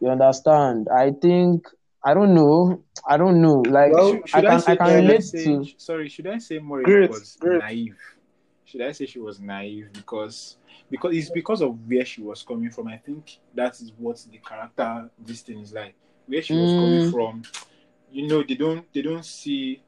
You 0.00 0.08
understand? 0.10 0.88
I 0.94 1.12
think 1.12 1.64
I 2.08 2.14
don't 2.14 2.34
know. 2.34 2.82
I 3.06 3.16
don't 3.18 3.40
know. 3.42 3.60
Like 3.60 3.92
Well, 3.92 4.12
Should, 4.12 4.22
I 4.24 4.26
should 4.26 4.44
I, 4.46 4.50
can 4.50 4.60
say, 4.60 4.72
I 4.72 4.76
can 4.76 4.86
should 4.86 4.94
relate 4.96 5.24
say- 5.24 5.44
to 5.44 5.66
sorry, 5.76 6.08
should 6.08 6.26
I 6.26 6.38
say 6.38 6.58
more 6.58 6.82
Great, 6.82 7.10
was 7.10 7.36
great. 7.38 7.58
naive? 7.60 7.96
Should 8.64 8.80
I 8.82 8.92
say 8.92 9.06
she 9.06 9.18
was 9.18 9.40
naive 9.40 9.88
because 9.92 10.56
because 10.90 11.14
it's 11.16 11.30
because 11.30 11.60
of 11.60 11.72
where 11.88 12.04
she 12.04 12.22
was 12.22 12.42
coming 12.42 12.70
from. 12.70 12.88
I 12.88 12.96
think 12.96 13.38
that 13.54 13.74
is 13.80 13.92
what 13.98 14.16
the 14.30 14.38
character 14.38 15.10
this 15.18 15.42
thing 15.42 15.58
is 15.60 15.72
like. 15.72 15.94
Where 16.26 16.42
she 16.42 16.54
was 16.54 16.72
coming 16.72 17.00
Mm. 17.02 17.10
from, 17.10 17.42
you 18.10 18.26
know, 18.26 18.42
they 18.42 18.54
don't 18.54 18.90
they 18.94 19.02
don't 19.02 19.24
see 19.24 19.82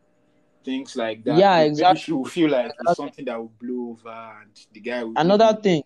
things 0.65 0.95
like 0.97 1.25
that. 1.25 1.37
Yeah, 1.39 1.57
Maybe 1.59 1.69
exactly. 1.71 2.01
She 2.01 2.13
will 2.13 2.25
feel 2.27 2.51
like 2.51 2.67
it's 2.67 2.75
Exactly. 2.81 2.95
something 3.05 3.25
that 3.27 3.39
will 3.39 3.53
blow 3.61 3.91
over, 3.93 4.33
and 4.43 4.51
the 4.75 4.81
guy 4.81 5.05
will 5.05 5.15
another 5.17 5.59
thing. 5.63 5.83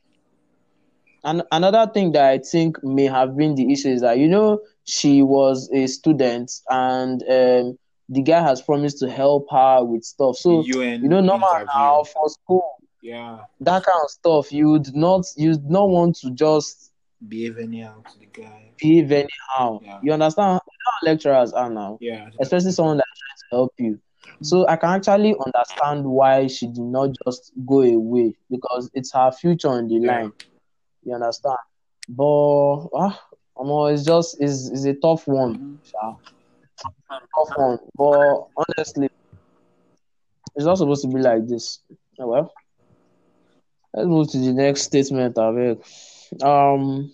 And 1.24 1.42
another 1.52 1.90
thing 1.92 2.12
that 2.12 2.24
I 2.30 2.38
think 2.38 2.82
may 2.84 3.04
have 3.06 3.36
been 3.36 3.54
the 3.54 3.72
issue 3.72 3.88
is 3.88 4.02
that 4.02 4.18
you 4.18 4.28
know 4.28 4.60
she 4.84 5.22
was 5.22 5.70
a 5.72 5.86
student 5.86 6.52
and 6.68 7.22
um, 7.22 7.78
the 8.10 8.22
guy 8.22 8.42
has 8.42 8.60
promised 8.60 8.98
to 8.98 9.10
help 9.10 9.46
her 9.50 9.82
with 9.84 10.04
stuff. 10.04 10.36
So 10.36 10.62
UN 10.66 11.02
you 11.02 11.08
know, 11.08 11.20
normal 11.20 11.64
now 11.74 12.04
for 12.04 12.28
school, 12.28 12.76
Yeah. 13.00 13.38
That 13.60 13.84
kind 13.84 14.00
of 14.04 14.10
stuff. 14.10 14.52
You'd 14.52 14.94
not 14.94 15.24
you'd 15.36 15.64
not 15.70 15.88
want 15.88 16.16
to 16.16 16.30
just 16.30 16.92
behave 17.26 17.56
anyhow 17.58 18.02
to 18.12 18.18
the 18.18 18.26
guy. 18.26 18.72
Behave 18.78 19.10
anyhow. 19.12 19.80
Yeah. 19.82 20.00
You 20.02 20.12
understand 20.12 20.60
how 20.86 21.08
lecturers 21.10 21.52
are 21.54 21.70
now? 21.70 21.96
Yeah. 22.02 22.28
Especially 22.38 22.72
someone 22.72 22.98
that's 22.98 23.08
trying 23.18 23.38
to 23.50 23.56
help 23.56 23.72
you. 23.78 23.98
So 24.42 24.66
I 24.68 24.76
can 24.76 24.90
actually 24.90 25.34
understand 25.46 26.04
why 26.04 26.48
she 26.48 26.66
did 26.66 26.78
not 26.78 27.10
just 27.24 27.52
go 27.64 27.80
away 27.80 28.34
because 28.50 28.90
it's 28.92 29.12
her 29.12 29.30
future 29.32 29.68
on 29.68 29.88
the 29.88 29.94
Yeah. 29.94 30.12
line. 30.22 30.32
You 31.04 31.14
understand? 31.14 31.58
But 32.08 32.88
ah, 32.94 33.22
um, 33.58 33.92
it's 33.92 34.04
just 34.04 34.40
it's, 34.40 34.68
it's 34.68 34.84
a 34.84 34.94
tough 34.94 35.26
one. 35.26 35.78
sha. 35.84 36.14
Tough 37.08 37.56
one. 37.56 37.78
But 37.94 38.46
honestly, 38.56 39.10
it's 40.56 40.64
not 40.64 40.78
supposed 40.78 41.02
to 41.02 41.08
be 41.08 41.20
like 41.20 41.46
this. 41.46 41.80
Oh, 42.18 42.28
well, 42.28 42.52
let's 43.92 44.08
move 44.08 44.30
to 44.30 44.38
the 44.38 44.52
next 44.52 44.82
statement, 44.82 45.36
Avek. 45.36 45.82
Um, 46.42 47.12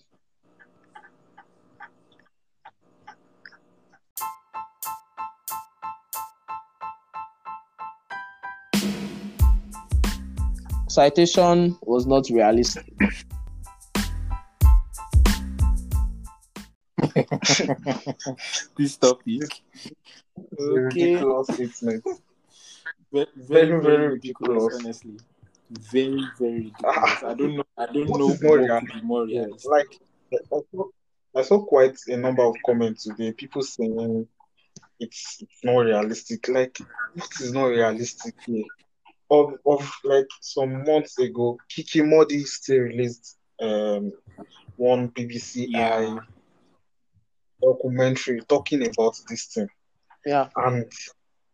citation 10.88 11.76
was 11.82 12.06
not 12.06 12.28
realistic. 12.30 12.92
this 18.76 18.96
topic. 18.96 19.42
Okay. 20.58 20.76
Ridiculous 20.76 21.46
statement. 21.48 22.04
Very, 23.12 23.26
Very, 23.36 23.68
very, 23.68 23.80
very 23.80 23.80
very 23.80 24.08
ridiculous, 24.08 24.68
ridiculous. 24.72 24.74
honestly. 24.74 25.16
Very, 25.70 26.24
very 26.38 26.52
ridiculous. 26.52 27.22
I 27.22 27.34
don't 27.34 27.56
know. 27.56 27.64
I 27.76 27.86
don't 27.86 28.08
What 28.08 28.18
know 28.18 28.36
more 28.42 28.60
what 28.60 28.80
could 28.80 28.92
be 28.92 29.00
more 29.02 29.26
Yeah, 29.28 29.42
realistic. 29.42 29.70
like 29.70 29.98
I 30.32 30.58
saw, 30.72 30.84
I 31.36 31.42
saw 31.42 31.64
quite 31.64 31.98
a 32.08 32.16
number 32.16 32.42
of 32.44 32.54
comments 32.64 33.04
today. 33.04 33.32
People 33.32 33.62
saying 33.62 34.26
it's 34.98 35.38
it's 35.40 35.64
not 35.64 35.78
realistic. 35.80 36.48
Like 36.48 36.78
what 37.14 37.30
is 37.40 37.52
not 37.52 37.66
realistic 37.66 38.34
here? 38.46 38.64
Of 39.30 39.54
of 39.66 39.90
like 40.04 40.26
some 40.40 40.84
months 40.84 41.18
ago, 41.18 41.58
Kiki 41.68 42.00
Mordi 42.00 42.44
still 42.46 42.80
released 42.80 43.38
um 43.60 44.12
one 44.76 45.08
BBC 45.10 45.66
Yeah. 45.68 46.18
I 47.62 47.66
documentary 47.66 48.40
talking 48.48 48.86
about 48.86 49.18
this 49.28 49.46
thing, 49.46 49.68
Yeah. 50.24 50.48
and 50.56 50.90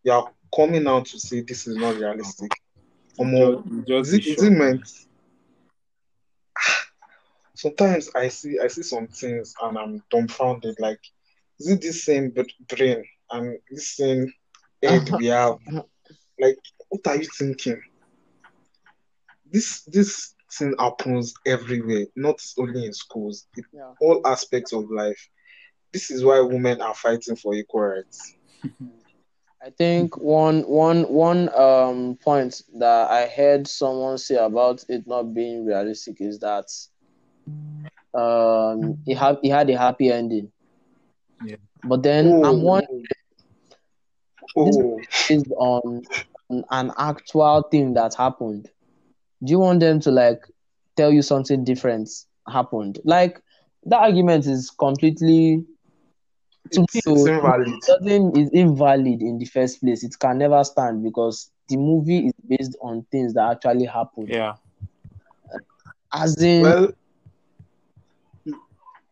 they 0.04 0.10
are 0.10 0.30
coming 0.54 0.86
out 0.86 1.06
to 1.06 1.18
say 1.18 1.40
this 1.40 1.66
is 1.66 1.76
not 1.76 1.96
realistic. 1.96 2.50
Omo, 3.18 3.64
Just, 3.86 3.88
just 3.88 4.08
is 4.08 4.14
it, 4.14 4.26
is 4.26 4.42
it 4.42 4.50
meant? 4.50 4.88
Sometimes 7.54 8.10
I 8.14 8.28
see 8.28 8.58
I 8.58 8.68
see 8.68 8.82
some 8.82 9.06
things 9.06 9.54
and 9.62 9.78
I'm 9.78 10.02
dumbfounded. 10.10 10.76
Like, 10.78 11.00
is 11.58 11.68
it 11.70 11.80
this 11.80 12.04
same 12.04 12.30
b- 12.30 12.44
brain 12.68 13.04
and 13.30 13.58
this 13.70 13.96
same 13.96 14.32
head 14.82 15.08
uh-huh. 15.08 15.16
we 15.18 15.26
have? 15.26 15.56
Like, 16.38 16.58
what 16.90 17.06
are 17.06 17.16
you 17.16 17.26
thinking? 17.38 17.80
This 19.50 19.82
this 19.84 20.34
thing 20.52 20.74
happens 20.78 21.34
everywhere, 21.46 22.06
not 22.14 22.40
only 22.58 22.84
in 22.84 22.92
schools. 22.92 23.46
It, 23.56 23.64
Yeah. 23.72 23.92
all 24.00 24.20
aspects 24.26 24.72
of 24.72 24.90
life. 24.90 25.28
This 25.92 26.10
is 26.10 26.24
why 26.24 26.40
women 26.40 26.80
are 26.80 26.94
fighting 26.94 27.36
for 27.36 27.54
equal 27.54 27.82
rights. 27.82 28.34
I 29.66 29.70
think 29.70 30.16
one 30.16 30.60
one 30.62 31.02
one 31.04 31.48
um 31.58 32.16
point 32.22 32.62
that 32.78 33.10
I 33.10 33.26
heard 33.26 33.66
someone 33.66 34.16
say 34.16 34.36
about 34.36 34.84
it 34.88 35.08
not 35.08 35.34
being 35.34 35.66
realistic 35.66 36.20
is 36.20 36.38
that 36.38 36.66
um 38.14 38.98
it 39.06 39.16
had 39.16 39.38
it 39.42 39.50
had 39.50 39.68
a 39.70 39.76
happy 39.76 40.12
ending. 40.12 40.52
Yeah. 41.44 41.56
But 41.82 42.04
then 42.04 42.44
I'm 42.44 42.62
wondering 42.62 43.04
oh, 44.56 45.00
based 45.28 45.50
on, 45.56 46.02
on 46.48 46.64
an 46.70 46.92
actual 46.96 47.62
thing 47.62 47.94
that 47.94 48.14
happened. 48.14 48.70
Do 49.42 49.50
you 49.50 49.58
want 49.58 49.80
them 49.80 49.98
to 50.00 50.12
like 50.12 50.42
tell 50.96 51.12
you 51.12 51.22
something 51.22 51.64
different 51.64 52.08
happened? 52.48 53.00
Like 53.04 53.42
that 53.84 54.00
argument 54.00 54.46
is 54.46 54.70
completely 54.70 55.64
to 56.72 56.80
me, 56.80 56.86
it's, 56.94 57.06
it's 57.06 57.26
invalid. 57.26 57.68
it 57.68 57.84
doesn't 57.86 58.36
is 58.36 58.50
invalid 58.50 59.22
in 59.22 59.38
the 59.38 59.44
first 59.46 59.80
place. 59.80 60.04
It 60.04 60.18
can 60.18 60.38
never 60.38 60.62
stand 60.64 61.02
because 61.02 61.50
the 61.68 61.76
movie 61.76 62.26
is 62.26 62.32
based 62.48 62.76
on 62.80 63.06
things 63.10 63.34
that 63.34 63.50
actually 63.50 63.86
happened. 63.86 64.28
Yeah. 64.28 64.54
As 66.12 66.40
in, 66.42 66.62
Well, 66.62 66.92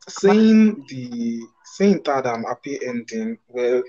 saying 0.08 0.84
the 0.88 1.42
saying 1.64 2.02
that 2.04 2.26
I'm 2.26 2.44
happy 2.44 2.78
ending, 2.86 3.38
well, 3.48 3.82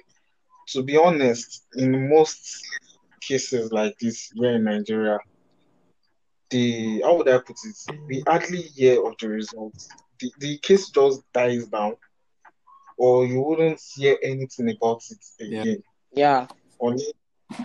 to 0.69 0.83
be 0.83 0.97
honest, 0.97 1.65
in 1.75 2.09
most 2.09 2.63
cases 3.21 3.71
like 3.71 3.97
this 3.99 4.31
here 4.35 4.55
in 4.55 4.63
Nigeria, 4.63 5.19
the 6.49 7.01
how 7.03 7.17
would 7.17 7.29
I 7.29 7.37
put 7.39 7.57
it? 7.63 7.97
We 8.07 8.23
hardly 8.27 8.61
hear 8.61 9.05
of 9.05 9.15
the 9.19 9.29
results. 9.29 9.89
The 10.19 10.31
the 10.39 10.57
case 10.59 10.89
just 10.89 11.21
dies 11.33 11.67
down, 11.67 11.95
or 12.97 13.25
you 13.25 13.41
wouldn't 13.41 13.81
hear 13.95 14.17
anything 14.23 14.69
about 14.69 15.01
it 15.11 15.25
Yeah. 15.39 15.61
again. 15.61 15.83
yeah, 16.13 16.47
Only 16.79 17.05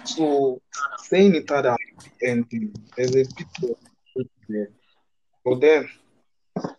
so 0.05 0.61
saying 0.99 1.35
it 1.35 1.49
had 1.51 1.67
a 1.67 1.71
happy 1.73 2.11
ending, 2.23 2.73
there's 2.97 3.11
a 3.13 3.25
bit 3.25 3.47
of 3.63 3.77
truth 4.13 4.29
there. 4.49 4.71
But 5.45 5.61
then 5.61 5.89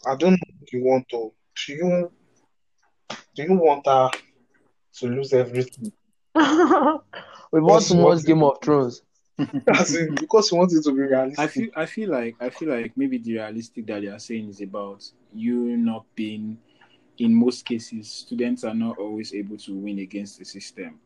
I 0.06 0.16
don't 0.16 0.34
know 0.34 0.58
if 0.62 0.74
you 0.74 0.84
want 0.84 1.08
to. 1.10 1.32
Do 1.66 1.74
you 1.74 2.12
do 3.36 3.44
you 3.44 3.54
want 3.54 3.86
her 3.88 4.10
to 5.00 5.08
lose 5.08 5.34
everything? 5.34 5.92
we 6.36 6.42
want 7.62 7.84
to 7.84 7.90
too 7.90 7.96
much 7.96 8.04
what's- 8.06 8.24
Game 8.24 8.44
of 8.44 8.62
Thrones. 8.62 9.02
In, 9.40 10.16
because 10.16 10.52
you 10.52 10.58
want 10.60 10.72
it 10.72 10.84
to 10.84 10.92
be 10.92 11.00
realistic. 11.02 11.40
I 11.40 11.48
feel 11.48 11.70
I 11.76 11.86
feel 11.88 12.10
like 12.12 12.36
I 12.40 12.50
feel 12.52 12.70
like 12.70 12.92
maybe 12.96 13.18
the 13.18 13.36
realistic 13.36 13.88
that 13.88 14.02
they 14.02 14.08
are 14.08 14.20
saying 14.20 14.50
is 14.50 14.62
about 14.62 15.04
you 15.34 15.76
not 15.78 16.06
being 16.16 16.60
in 17.18 17.34
most 17.34 17.66
cases 17.66 18.10
students 18.10 18.64
are 18.64 18.74
not 18.74 18.98
always 18.98 19.34
able 19.34 19.58
to 19.58 19.74
win 19.74 20.00
against 20.00 20.40
the 20.40 20.46
system. 20.46 21.00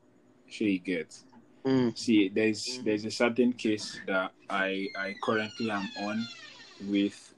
Sure 0.48 0.68
you 0.68 0.80
get. 0.80 1.18
Mm. 1.66 1.98
See 1.98 2.30
there's 2.30 2.80
there's 2.84 3.06
a 3.06 3.12
certain 3.12 3.54
case 3.54 4.00
that 4.08 4.32
I 4.50 4.88
I 4.98 5.16
currently 5.24 5.72
am 5.72 5.90
on 6.02 6.26
with 6.88 7.34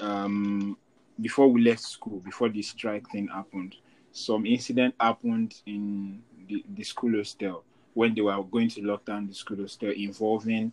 um 0.00 0.76
before 1.20 1.48
we 1.48 1.62
left 1.62 1.82
school, 1.82 2.18
before 2.20 2.48
the 2.48 2.62
strike 2.62 3.08
thing 3.10 3.28
happened, 3.28 3.76
some 4.12 4.46
incident 4.46 4.94
happened 4.98 5.54
in 5.66 6.22
the, 6.48 6.64
the 6.74 6.82
school 6.82 7.16
hostel 7.16 7.64
when 7.94 8.14
they 8.14 8.20
were 8.20 8.42
going 8.44 8.68
to 8.68 8.82
lock 8.82 9.04
down 9.04 9.26
the 9.26 9.34
school 9.34 9.58
hostel 9.58 9.90
involving 9.90 10.72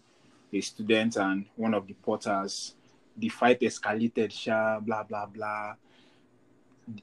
a 0.54 0.62
student 0.62 1.18
and 1.18 1.46
one 1.56 1.74
of 1.74 1.88
the 1.88 1.94
porters. 1.94 2.76
The 3.18 3.30
fight 3.30 3.60
escalated, 3.62 4.32
sha, 4.32 4.80
blah, 4.80 5.04
blah, 5.04 5.26
blah. 5.26 5.76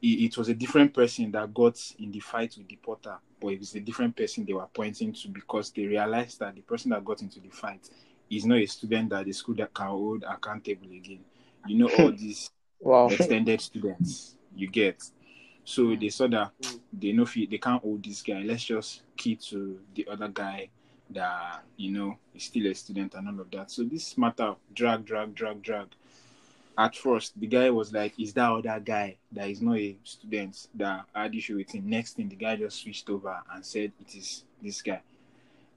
It, 0.00 0.36
was 0.38 0.48
a 0.48 0.54
different 0.54 0.94
person 0.94 1.30
that 1.32 1.52
got 1.52 1.78
in 1.98 2.10
the 2.10 2.20
fight 2.20 2.54
with 2.56 2.68
the 2.68 2.76
porter, 2.76 3.16
but 3.38 3.48
it 3.48 3.60
was 3.60 3.74
a 3.74 3.80
different 3.80 4.16
person 4.16 4.44
they 4.46 4.54
were 4.54 4.66
pointing 4.72 5.12
to 5.12 5.28
because 5.28 5.70
they 5.72 5.84
realized 5.84 6.38
that 6.40 6.54
the 6.54 6.62
person 6.62 6.90
that 6.92 7.04
got 7.04 7.20
into 7.20 7.38
the 7.40 7.50
fight 7.50 7.90
is 8.30 8.46
not 8.46 8.58
a 8.58 8.66
student 8.66 9.10
that 9.10 9.26
the 9.26 9.32
school 9.32 9.54
that 9.56 9.74
can 9.74 9.88
hold 9.88 10.24
accountable 10.26 10.86
again. 10.86 11.20
You 11.66 11.78
know, 11.78 11.90
all 11.98 12.12
these 12.16 12.50
Wow. 12.84 13.08
extended 13.08 13.62
students 13.62 14.36
you 14.54 14.68
get 14.68 15.02
so 15.64 15.86
hmm. 15.86 15.98
they 15.98 16.10
saw 16.10 16.28
that 16.28 16.52
they 16.92 17.12
know 17.12 17.22
if 17.22 17.34
they 17.34 17.58
can't 17.58 17.82
hold 17.82 18.04
this 18.04 18.20
guy 18.20 18.42
let's 18.44 18.64
just 18.64 19.02
key 19.16 19.36
to 19.36 19.80
the 19.94 20.06
other 20.10 20.28
guy 20.28 20.68
that 21.08 21.62
you 21.78 21.90
know 21.90 22.18
is 22.34 22.44
still 22.44 22.66
a 22.66 22.74
student 22.74 23.14
and 23.14 23.26
all 23.26 23.40
of 23.40 23.50
that 23.50 23.70
so 23.70 23.84
this 23.84 24.18
matter 24.18 24.42
of 24.44 24.56
drag 24.74 25.04
drag 25.06 25.34
drag 25.34 25.62
drag 25.62 25.86
at 26.76 26.96
first 26.96 27.38
the 27.38 27.46
guy 27.46 27.70
was 27.70 27.92
like 27.92 28.18
is 28.18 28.32
that 28.32 28.50
other 28.50 28.80
guy 28.80 29.16
that 29.30 29.48
is 29.48 29.62
not 29.62 29.76
a 29.76 29.96
student 30.02 30.68
that 30.74 31.04
I 31.14 31.22
had 31.22 31.34
issue 31.34 31.56
with 31.56 31.70
him 31.72 31.88
next 31.88 32.14
thing 32.14 32.28
the 32.28 32.36
guy 32.36 32.56
just 32.56 32.82
switched 32.82 33.08
over 33.10 33.40
and 33.52 33.64
said 33.64 33.92
it 34.00 34.14
is 34.14 34.44
this 34.62 34.82
guy 34.82 35.00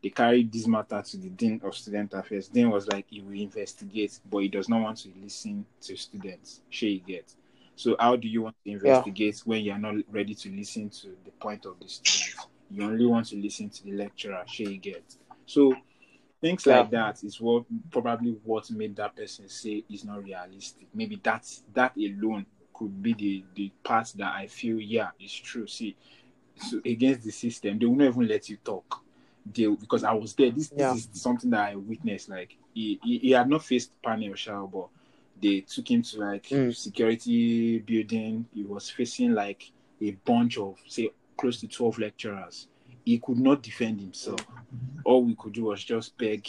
they 0.01 0.09
carried 0.09 0.51
this 0.51 0.67
matter 0.67 1.01
to 1.01 1.17
the 1.17 1.29
dean 1.29 1.59
of 1.63 1.75
student 1.75 2.13
affairs. 2.13 2.47
Dean 2.47 2.69
was 2.69 2.87
like, 2.87 3.05
he 3.09 3.21
will 3.21 3.39
investigate, 3.39 4.19
but 4.29 4.39
he 4.39 4.47
does 4.47 4.69
not 4.69 4.81
want 4.81 4.97
to 4.99 5.09
listen 5.21 5.65
to 5.81 5.95
students. 5.95 6.61
Sure, 6.69 6.89
you 6.89 6.99
get. 6.99 7.33
So, 7.75 7.95
how 7.99 8.15
do 8.15 8.27
you 8.27 8.43
want 8.43 8.55
to 8.63 8.71
investigate 8.71 9.41
when 9.45 9.63
you 9.63 9.71
are 9.71 9.79
not 9.79 9.95
ready 10.11 10.33
to 10.33 10.49
listen 10.49 10.89
to 10.89 11.15
the 11.25 11.31
point 11.39 11.65
of 11.65 11.79
the 11.79 11.87
students? 11.87 12.47
You 12.69 12.83
only 12.83 13.05
want 13.05 13.27
to 13.27 13.35
listen 13.37 13.69
to 13.69 13.83
the 13.83 13.93
lecturer. 13.93 14.43
Sure, 14.47 14.69
you 14.69 14.77
get. 14.77 15.03
So, 15.45 15.73
things 16.41 16.65
Yeah. 16.65 16.79
like 16.79 16.91
that 16.91 17.23
is 17.23 17.39
what 17.41 17.65
probably 17.91 18.31
what 18.43 18.69
made 18.71 18.95
that 18.97 19.15
person 19.15 19.49
say 19.49 19.83
is 19.89 20.05
not 20.05 20.23
realistic. 20.23 20.87
Maybe 20.93 21.19
that's 21.21 21.63
that 21.73 21.95
alone 21.97 22.45
could 22.73 23.01
be 23.01 23.13
the 23.13 23.43
the 23.55 23.71
part 23.83 24.13
that 24.17 24.33
I 24.35 24.47
feel 24.47 24.79
yeah 24.79 25.09
it's 25.19 25.33
true. 25.33 25.67
See, 25.67 25.95
so 26.57 26.79
against 26.85 27.23
the 27.23 27.31
system, 27.31 27.79
they 27.79 27.85
will 27.85 27.95
not 27.95 28.07
even 28.07 28.27
let 28.27 28.49
you 28.49 28.57
talk. 28.57 29.03
They 29.51 29.65
because 29.67 30.03
I 30.03 30.13
was 30.13 30.33
there. 30.35 30.51
This, 30.51 30.71
Yeah. 30.75 30.93
this 30.93 31.07
is 31.13 31.21
something 31.21 31.49
that 31.51 31.69
I 31.71 31.75
witnessed. 31.75 32.29
Like 32.29 32.55
he, 32.73 32.99
he, 33.03 33.17
he 33.19 33.31
had 33.31 33.49
not 33.49 33.63
faced 33.63 33.91
panel 34.01 34.35
shower, 34.35 34.67
but 34.67 34.87
they 35.41 35.61
took 35.61 35.89
him 35.89 36.01
to 36.03 36.19
like 36.19 36.43
Mm. 36.49 36.75
security 36.75 37.79
building. 37.79 38.45
He 38.53 38.63
was 38.63 38.89
facing 38.89 39.33
like 39.33 39.71
a 40.01 40.11
bunch 40.11 40.57
of 40.57 40.77
say 40.87 41.09
close 41.37 41.59
to 41.61 41.67
twelve 41.67 41.97
lecturers. 41.97 42.67
He 43.07 43.19
could 43.19 43.39
not 43.39 43.63
defend 43.63 44.01
himself. 44.01 44.45
All 45.05 45.23
we 45.23 45.33
could 45.35 45.53
do 45.53 45.63
was 45.63 45.81
just 45.81 46.17
beg. 46.17 46.45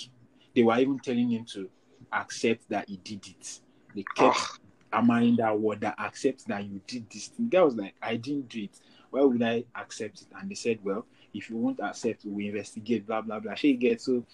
They 0.56 0.64
were 0.64 0.76
even 0.76 0.98
telling 0.98 1.30
him 1.30 1.44
to 1.52 1.70
accept 2.12 2.68
that 2.68 2.88
he 2.88 2.96
did 2.96 3.24
it. 3.28 3.60
They 3.94 4.02
kept 4.02 4.36
ah. 4.36 4.56
hammering 4.92 5.36
that 5.36 5.56
word 5.56 5.82
that 5.82 5.94
accept 6.00 6.48
that 6.48 6.64
you 6.64 6.80
did 6.84 7.08
this 7.10 7.28
thing. 7.28 7.48
The 7.48 7.58
guy 7.58 7.62
was 7.62 7.76
like, 7.76 7.94
I 8.02 8.16
didn't 8.16 8.48
do 8.48 8.64
it. 8.64 8.80
Why 9.10 9.20
would 9.20 9.40
I 9.40 9.62
accept 9.76 10.22
it? 10.22 10.26
And 10.36 10.50
they 10.50 10.56
said, 10.56 10.80
Well, 10.82 11.06
if 11.34 11.50
you 11.50 11.56
won't 11.56 11.80
accept, 11.80 12.24
we 12.24 12.48
investigate, 12.48 13.06
blah 13.06 13.20
blah 13.20 13.38
blah. 13.40 13.54
She 13.54 13.74
gets 13.74 14.04
so 14.06 14.24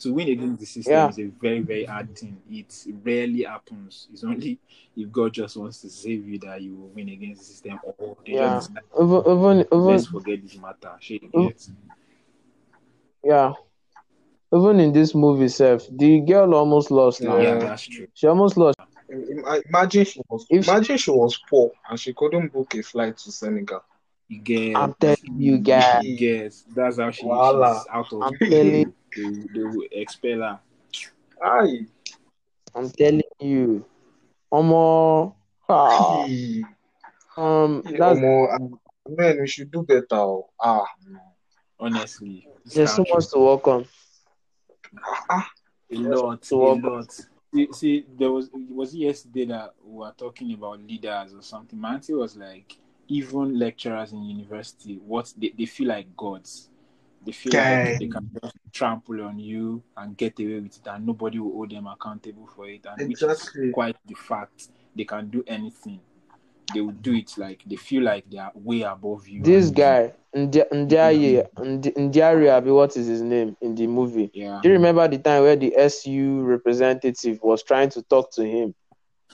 to 0.00 0.14
win 0.14 0.28
against 0.28 0.60
the 0.60 0.66
system 0.66 0.92
Yeah. 0.92 1.08
is 1.08 1.18
a 1.18 1.24
very, 1.26 1.60
very 1.60 1.84
hard 1.84 2.16
thing. 2.16 2.40
It 2.50 2.74
rarely 3.04 3.42
happens. 3.42 4.08
It's 4.12 4.24
only 4.24 4.58
if 4.96 5.10
God 5.12 5.32
just 5.32 5.56
wants 5.56 5.80
to 5.82 5.90
save 5.90 6.26
you 6.26 6.38
that 6.40 6.60
you 6.62 6.74
will 6.74 6.88
win 6.88 7.08
against 7.10 7.40
the 7.42 7.46
system 7.46 7.80
or 7.84 8.16
they 8.26 8.32
Yeah. 8.32 8.58
just 8.58 8.70
decide, 8.70 8.84
Even 9.00 9.20
even 9.26 9.60
even 9.60 9.86
let's 9.86 10.06
forget 10.06 10.42
this 10.42 10.56
matter. 10.58 10.96
She 11.00 11.18
gets 11.18 11.70
yeah. 13.24 13.52
Even 14.52 14.80
in 14.80 14.92
this 14.92 15.14
movie 15.14 15.44
itself, 15.44 15.86
the 15.92 16.20
girl 16.20 16.54
almost 16.54 16.90
lost 16.90 17.20
now. 17.22 17.36
yeah, 17.38 17.54
Yeah. 17.54 17.58
that's 17.60 17.82
true. 17.86 18.08
She 18.14 18.26
almost 18.26 18.56
lost. 18.56 18.76
Imagine 19.08 20.04
she 20.04 20.20
was 20.28 20.46
If- 20.50 20.66
imagine 20.68 20.96
she 20.96 21.10
was 21.10 21.38
poor 21.48 21.70
and 21.88 21.98
she 22.00 22.12
couldn't 22.14 22.52
book 22.52 22.74
a 22.74 22.82
flight 22.82 23.16
to 23.18 23.30
Senegal. 23.32 23.82
You 24.30 24.38
get 24.38 24.76
I'm 24.76 24.94
telling 25.00 25.16
you 25.36 25.58
guys. 25.58 26.04
you 26.04 26.16
get 26.16 26.54
that's 26.72 27.00
how 27.00 27.10
she, 27.10 27.26
Voila. 27.26 27.78
she's 27.78 27.86
out 27.90 28.12
of 28.12 28.22
I'm 28.22 28.38
telling 28.38 28.94
they, 29.16 29.24
they 29.52 29.62
will 29.64 29.88
expel 29.90 30.38
her. 30.38 30.60
Aye. 31.42 31.86
I'm 32.76 32.88
telling 32.90 33.22
you. 33.40 33.84
Omo. 34.52 35.34
Ah, 35.68 36.24
Hey. 36.26 36.62
um 37.36 37.82
Hey, 37.84 37.96
that's 37.98 38.20
Omo, 38.20 38.54
um, 38.54 38.80
man, 39.08 39.40
we 39.40 39.48
should 39.48 39.70
do 39.72 39.82
better. 39.82 40.06
oh. 40.12 40.48
Ah, 40.60 40.86
Honestly, 41.80 42.46
there's 42.72 42.92
so 42.92 43.04
much 43.12 43.26
to 43.30 43.38
work 43.40 43.66
on. 43.66 43.84
ah, 45.28 45.50
A 45.90 45.96
lot, 45.96 46.42
to 46.42 46.54
a 46.54 46.58
work 46.58 46.84
on. 46.84 46.92
lot. 46.92 47.12
See, 47.52 47.68
see, 47.72 48.06
there 48.16 48.30
was 48.30 48.48
was 48.54 48.94
it 48.94 48.98
yesterday 48.98 49.46
that 49.46 49.74
we 49.84 49.96
were 49.98 50.14
talking 50.16 50.52
about 50.54 50.80
leaders 50.80 51.34
or 51.34 51.42
something. 51.42 51.80
Manti 51.80 52.14
was 52.14 52.36
like, 52.36 52.76
even 53.10 53.58
lecturers 53.58 54.12
in 54.12 54.22
university, 54.22 54.94
what 55.06 55.32
they, 55.36 55.52
they 55.56 55.66
feel 55.66 55.88
like 55.88 56.16
gods. 56.16 56.68
They 57.24 57.32
feel 57.32 57.52
Guy. 57.52 57.84
like 57.84 57.98
they 57.98 58.06
can 58.06 58.30
just 58.40 58.54
trample 58.72 59.20
on 59.22 59.38
you 59.38 59.82
and 59.96 60.16
get 60.16 60.38
away 60.38 60.60
with 60.60 60.76
it, 60.78 60.86
and 60.86 61.06
nobody 61.06 61.38
will 61.38 61.52
hold 61.52 61.70
them 61.70 61.86
accountable 61.86 62.46
for 62.46 62.68
it. 62.68 62.86
And 62.86 63.08
which 63.08 63.20
Exactly. 63.22 63.68
is 63.68 63.74
quite 63.74 63.96
the 64.06 64.14
fact. 64.14 64.68
They 64.96 65.04
can 65.04 65.28
do 65.28 65.44
anything. 65.46 66.00
They 66.72 66.80
will 66.80 66.92
do 66.92 67.14
it 67.14 67.36
like 67.36 67.62
they 67.66 67.76
feel 67.76 68.02
like 68.04 68.30
they 68.30 68.38
are 68.38 68.52
way 68.54 68.82
above 68.82 69.26
you. 69.28 69.42
This 69.42 69.70
guy, 69.70 70.12
Ndi- 70.34 70.68
Ndiaye, 70.70 71.48
Ndi- 71.56 71.94
Ndiaye, 71.96 72.48
Abi, 72.56 72.70
what 72.70 72.96
is 72.96 73.06
his 73.06 73.22
name 73.22 73.56
in 73.60 73.74
the 73.74 73.86
movie? 73.86 74.30
Yeah. 74.32 74.60
Do 74.62 74.68
you 74.68 74.74
remember 74.74 75.06
the 75.08 75.18
time 75.18 75.42
where 75.42 75.56
the 75.56 75.74
SU 75.76 76.42
representative 76.42 77.40
was 77.42 77.62
trying 77.62 77.90
to 77.90 78.02
talk 78.02 78.30
to 78.32 78.44
him? 78.46 78.74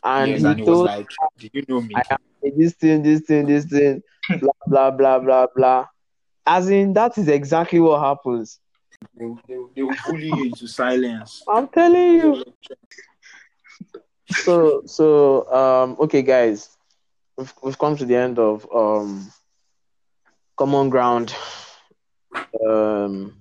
And 0.02 0.30
yes, 0.30 0.40
he 0.40 0.46
and 0.46 0.60
it 0.60 0.66
was 0.66 0.66
told 0.66 0.86
like, 0.86 1.08
do 1.38 1.48
you 1.52 1.64
know 1.68 1.80
me? 1.80 1.94
I 1.94 2.02
am 2.10 2.18
this 2.56 2.74
thing, 2.74 3.02
this 3.02 3.20
thing, 3.22 3.46
this 3.46 3.64
thing, 3.64 4.02
blah, 4.40 4.50
blah, 4.66 4.90
blah, 4.90 5.18
blah, 5.18 5.46
blah. 5.54 5.86
As 6.46 6.68
in, 6.70 6.92
that 6.94 7.16
is 7.18 7.28
exactly 7.28 7.80
what 7.80 8.00
happens. 8.00 8.60
They, 9.18 9.24
will- 9.26 9.40
they, 9.48 9.56
they 9.74 9.82
will 9.82 9.94
bully 10.06 10.26
you 10.28 10.44
into 10.46 10.66
silence. 10.66 11.42
I'm 11.48 11.68
telling 11.68 12.14
you. 12.14 12.44
So, 14.28 14.82
so, 14.86 15.52
um, 15.52 15.96
okay, 16.00 16.22
guys, 16.22 16.76
we've, 17.36 17.52
we've 17.62 17.78
come 17.78 17.96
to 17.96 18.04
the 18.04 18.16
end 18.16 18.38
of 18.38 18.66
um, 18.74 19.30
common 20.56 20.88
ground 20.88 21.34
um, 22.66 23.36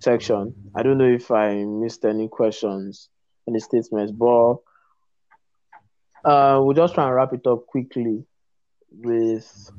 section. 0.00 0.54
I 0.74 0.82
don't 0.82 0.98
know 0.98 1.08
if 1.08 1.30
I 1.30 1.64
missed 1.64 2.04
any 2.04 2.28
questions, 2.28 3.08
any 3.48 3.58
statements, 3.60 4.12
but 4.12 4.56
uh, 6.24 6.60
we'll 6.62 6.74
just 6.74 6.94
try 6.94 7.06
and 7.06 7.14
wrap 7.14 7.32
it 7.32 7.46
up 7.46 7.66
quickly 7.66 8.24
with 8.90 9.70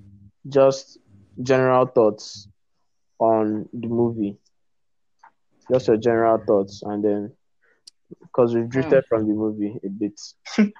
just 0.47 0.97
general 1.41 1.85
thoughts 1.85 2.47
on 3.19 3.67
the 3.73 3.87
movie. 3.87 4.37
Just 5.71 5.87
your 5.87 5.97
general 5.97 6.43
thoughts, 6.45 6.81
and 6.83 7.03
then 7.03 7.31
because 8.21 8.55
we've 8.55 8.69
drifted 8.69 9.05
from 9.07 9.27
the 9.27 9.33
movie 9.33 9.79
a 9.83 9.89
bit. 9.89 10.19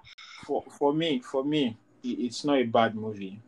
for 0.46 0.64
for 0.78 0.94
me 0.94 1.20
for 1.20 1.44
me 1.44 1.78
it's 2.04 2.44
not 2.44 2.58
a 2.58 2.64
bad 2.64 2.96
movie 2.96 3.42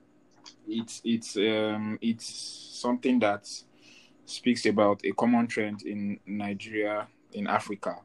it's 0.68 1.02
it's 1.04 1.36
um 1.38 1.98
it's 2.02 2.26
something 2.80 3.20
that 3.20 3.48
speaks 4.26 4.66
about 4.66 5.02
a 5.06 5.12
common 5.14 5.48
trend 5.48 5.82
in 5.84 6.20
nigeria 6.26 7.08
in 7.34 7.48
africa 7.48 7.98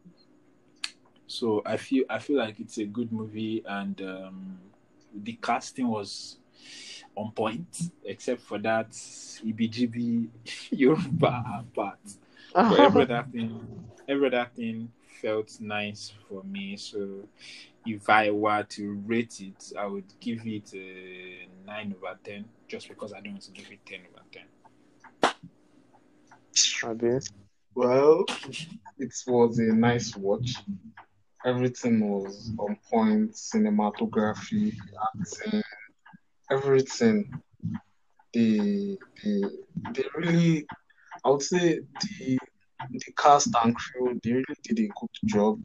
so 1.26 1.62
i 1.66 1.76
feel 1.76 2.04
i 2.08 2.18
feel 2.18 2.38
like 2.38 2.60
it's 2.60 2.78
a 2.78 2.84
good 2.84 3.12
movie 3.12 3.62
and 3.66 4.00
um 4.02 4.58
the 5.22 5.32
casting 5.42 5.88
was 5.88 6.36
on 7.16 7.30
point 7.32 7.90
except 8.04 8.42
for 8.42 8.58
that 8.58 8.90
ebgb 8.90 10.28
yoruba 10.70 11.64
part 11.74 11.98
but 12.54 12.78
every 12.78 13.02
other 13.02 13.26
thing 13.32 13.84
every 14.08 14.26
other 14.28 14.48
thing 14.54 14.90
felt 15.20 15.58
nice 15.60 16.12
for 16.28 16.42
me 16.44 16.76
so 16.76 17.08
if 17.86 18.08
i 18.10 18.30
were 18.30 18.62
to 18.64 18.94
rate 19.06 19.40
it 19.40 19.72
i 19.78 19.86
would 19.86 20.04
give 20.20 20.46
it 20.46 20.72
a 20.74 21.46
9 21.66 21.94
over 21.96 22.18
10 22.22 22.44
just 22.68 22.88
because 22.88 23.12
i 23.12 23.20
don't 23.20 23.32
want 23.32 23.42
to 23.42 23.50
give 23.50 23.70
it 23.70 23.84
10 23.86 24.00
over 24.12 24.22
10 24.30 24.42
Abi? 26.84 27.18
well, 27.74 28.24
it 28.98 29.12
was 29.26 29.58
a 29.58 29.64
nice 29.64 30.16
watch. 30.16 30.54
Everything 31.46 32.10
was 32.10 32.50
on 32.58 32.76
point, 32.90 33.32
cinematography, 33.32 34.74
acting, 35.08 35.62
everything. 36.50 37.30
They, 38.34 38.96
they, 39.22 39.42
they 39.92 40.04
really, 40.16 40.66
I 41.24 41.30
would 41.30 41.42
say 41.42 41.80
the 42.00 42.38
the 42.90 43.12
cast 43.16 43.48
and 43.62 43.74
crew, 43.74 44.18
they 44.22 44.32
really 44.32 44.44
did 44.62 44.78
a 44.80 44.88
good 44.88 45.10
job. 45.24 45.60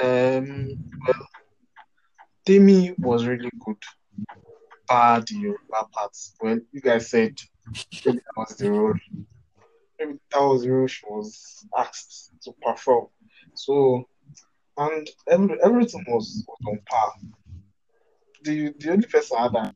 Um, 0.00 0.68
well, 1.06 1.28
Temi 2.46 2.94
was 2.98 3.26
really 3.26 3.50
good. 3.64 3.76
Bad 4.88 5.30
Yoruba 5.30 5.86
parts. 5.92 6.34
Well, 6.40 6.58
you 6.72 6.80
guys 6.80 7.10
said 7.10 7.36
that 8.04 8.20
was 8.36 8.56
the 8.56 8.70
role. 8.70 8.94
Maybe 9.98 10.18
that 10.32 10.40
was 10.40 10.62
the 10.62 10.72
role 10.72 10.86
she 10.86 11.04
was 11.08 11.66
asked 11.76 12.32
to 12.42 12.52
perform. 12.60 13.06
So, 13.64 14.04
and 14.78 15.06
every, 15.28 15.58
everything 15.62 16.04
was, 16.08 16.44
was 16.48 16.58
on 16.66 16.80
par. 16.88 17.12
The 18.42 18.72
the 18.78 18.92
only 18.92 19.06
person 19.06 19.36
I 19.38 19.42
had 19.42 19.54
a 19.54 19.74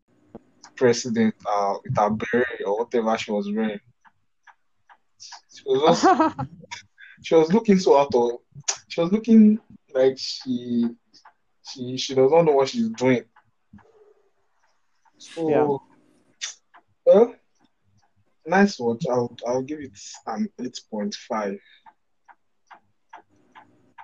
president 0.77 1.35
uh, 1.47 1.75
with 1.85 1.97
her 1.97 2.11
beret 2.11 2.61
or 2.65 2.79
whatever 2.79 3.19
she 3.19 3.31
was 3.31 3.51
wearing. 3.53 3.81
She 5.53 5.63
was 5.67 5.83
just 6.01 6.11
she 7.23 7.35
was 7.35 7.53
looking 7.53 7.79
so 7.79 7.99
out 7.99 8.15
of 8.15 8.39
she 8.89 9.01
was 9.03 9.13
looking 9.13 9.59
like 9.95 10.17
she 10.17 10.89
she 11.69 11.99
she 11.99 12.15
does 12.15 12.31
not 12.33 12.47
know 12.47 12.53
what 12.53 12.69
she's 12.71 12.89
doing. 12.91 13.25
So 15.19 15.43
Yeah. 15.49 15.67
well 17.05 17.35
nice 18.47 18.79
watch. 18.79 19.05
I'll 19.11 19.37
I'll 19.47 19.63
give 19.63 19.81
it 19.81 19.99
an 20.27 20.49
eight 20.61 20.81
point 20.91 21.15
five. 21.29 21.59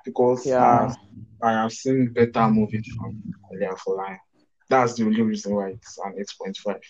Because 0.04 0.54
Yeah. 0.54 0.58
I, 0.58 0.94
I 1.42 1.52
have 1.62 1.72
seen 1.72 2.12
better 2.12 2.48
movies 2.48 2.86
from 2.98 3.22
Elia 3.52 3.74
Folayan. 3.76 4.18
That's 4.68 4.94
the 4.94 5.04
only 5.04 5.22
reason 5.22 5.54
why 5.54 5.70
it's 5.70 5.98
an 6.04 6.14
eight 6.18 6.30
point 6.40 6.56
five. 6.58 6.80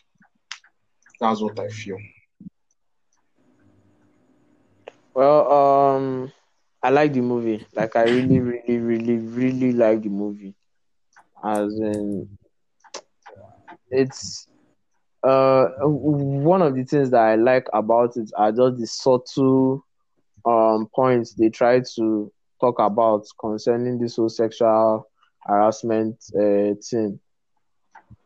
That's 1.20 1.40
what 1.40 1.58
I 1.58 1.68
feel. 1.68 1.98
Well, 5.14 5.50
um, 5.52 6.32
I 6.82 6.90
like 6.90 7.12
the 7.12 7.20
movie. 7.20 7.66
Like, 7.74 7.96
I 7.96 8.04
really, 8.04 8.40
really, 8.40 8.78
really, 8.78 9.16
really 9.18 9.72
like 9.72 10.02
the 10.02 10.08
movie. 10.08 10.54
As 11.44 11.78
in, 11.80 12.38
it's 13.90 14.46
uh 15.26 15.66
one 15.82 16.62
of 16.62 16.74
the 16.74 16.84
things 16.84 17.10
that 17.10 17.20
I 17.20 17.36
like 17.36 17.66
about 17.72 18.16
it 18.16 18.30
are 18.36 18.52
just 18.52 18.78
the 18.78 18.86
subtle 18.86 19.84
um 20.44 20.88
points 20.94 21.34
they 21.34 21.50
try 21.50 21.80
to 21.96 22.32
talk 22.60 22.78
about 22.80 23.24
concerning 23.40 23.98
this 23.98 24.16
whole 24.16 24.28
sexual 24.28 25.08
harassment 25.46 26.16
uh, 26.36 26.74
thing. 26.90 27.20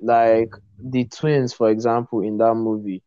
Like 0.01 0.51
the 0.79 1.05
twins, 1.07 1.53
for 1.55 1.71
example, 1.71 2.21
in 2.21 2.39
that 2.39 2.55
movie 2.55 3.03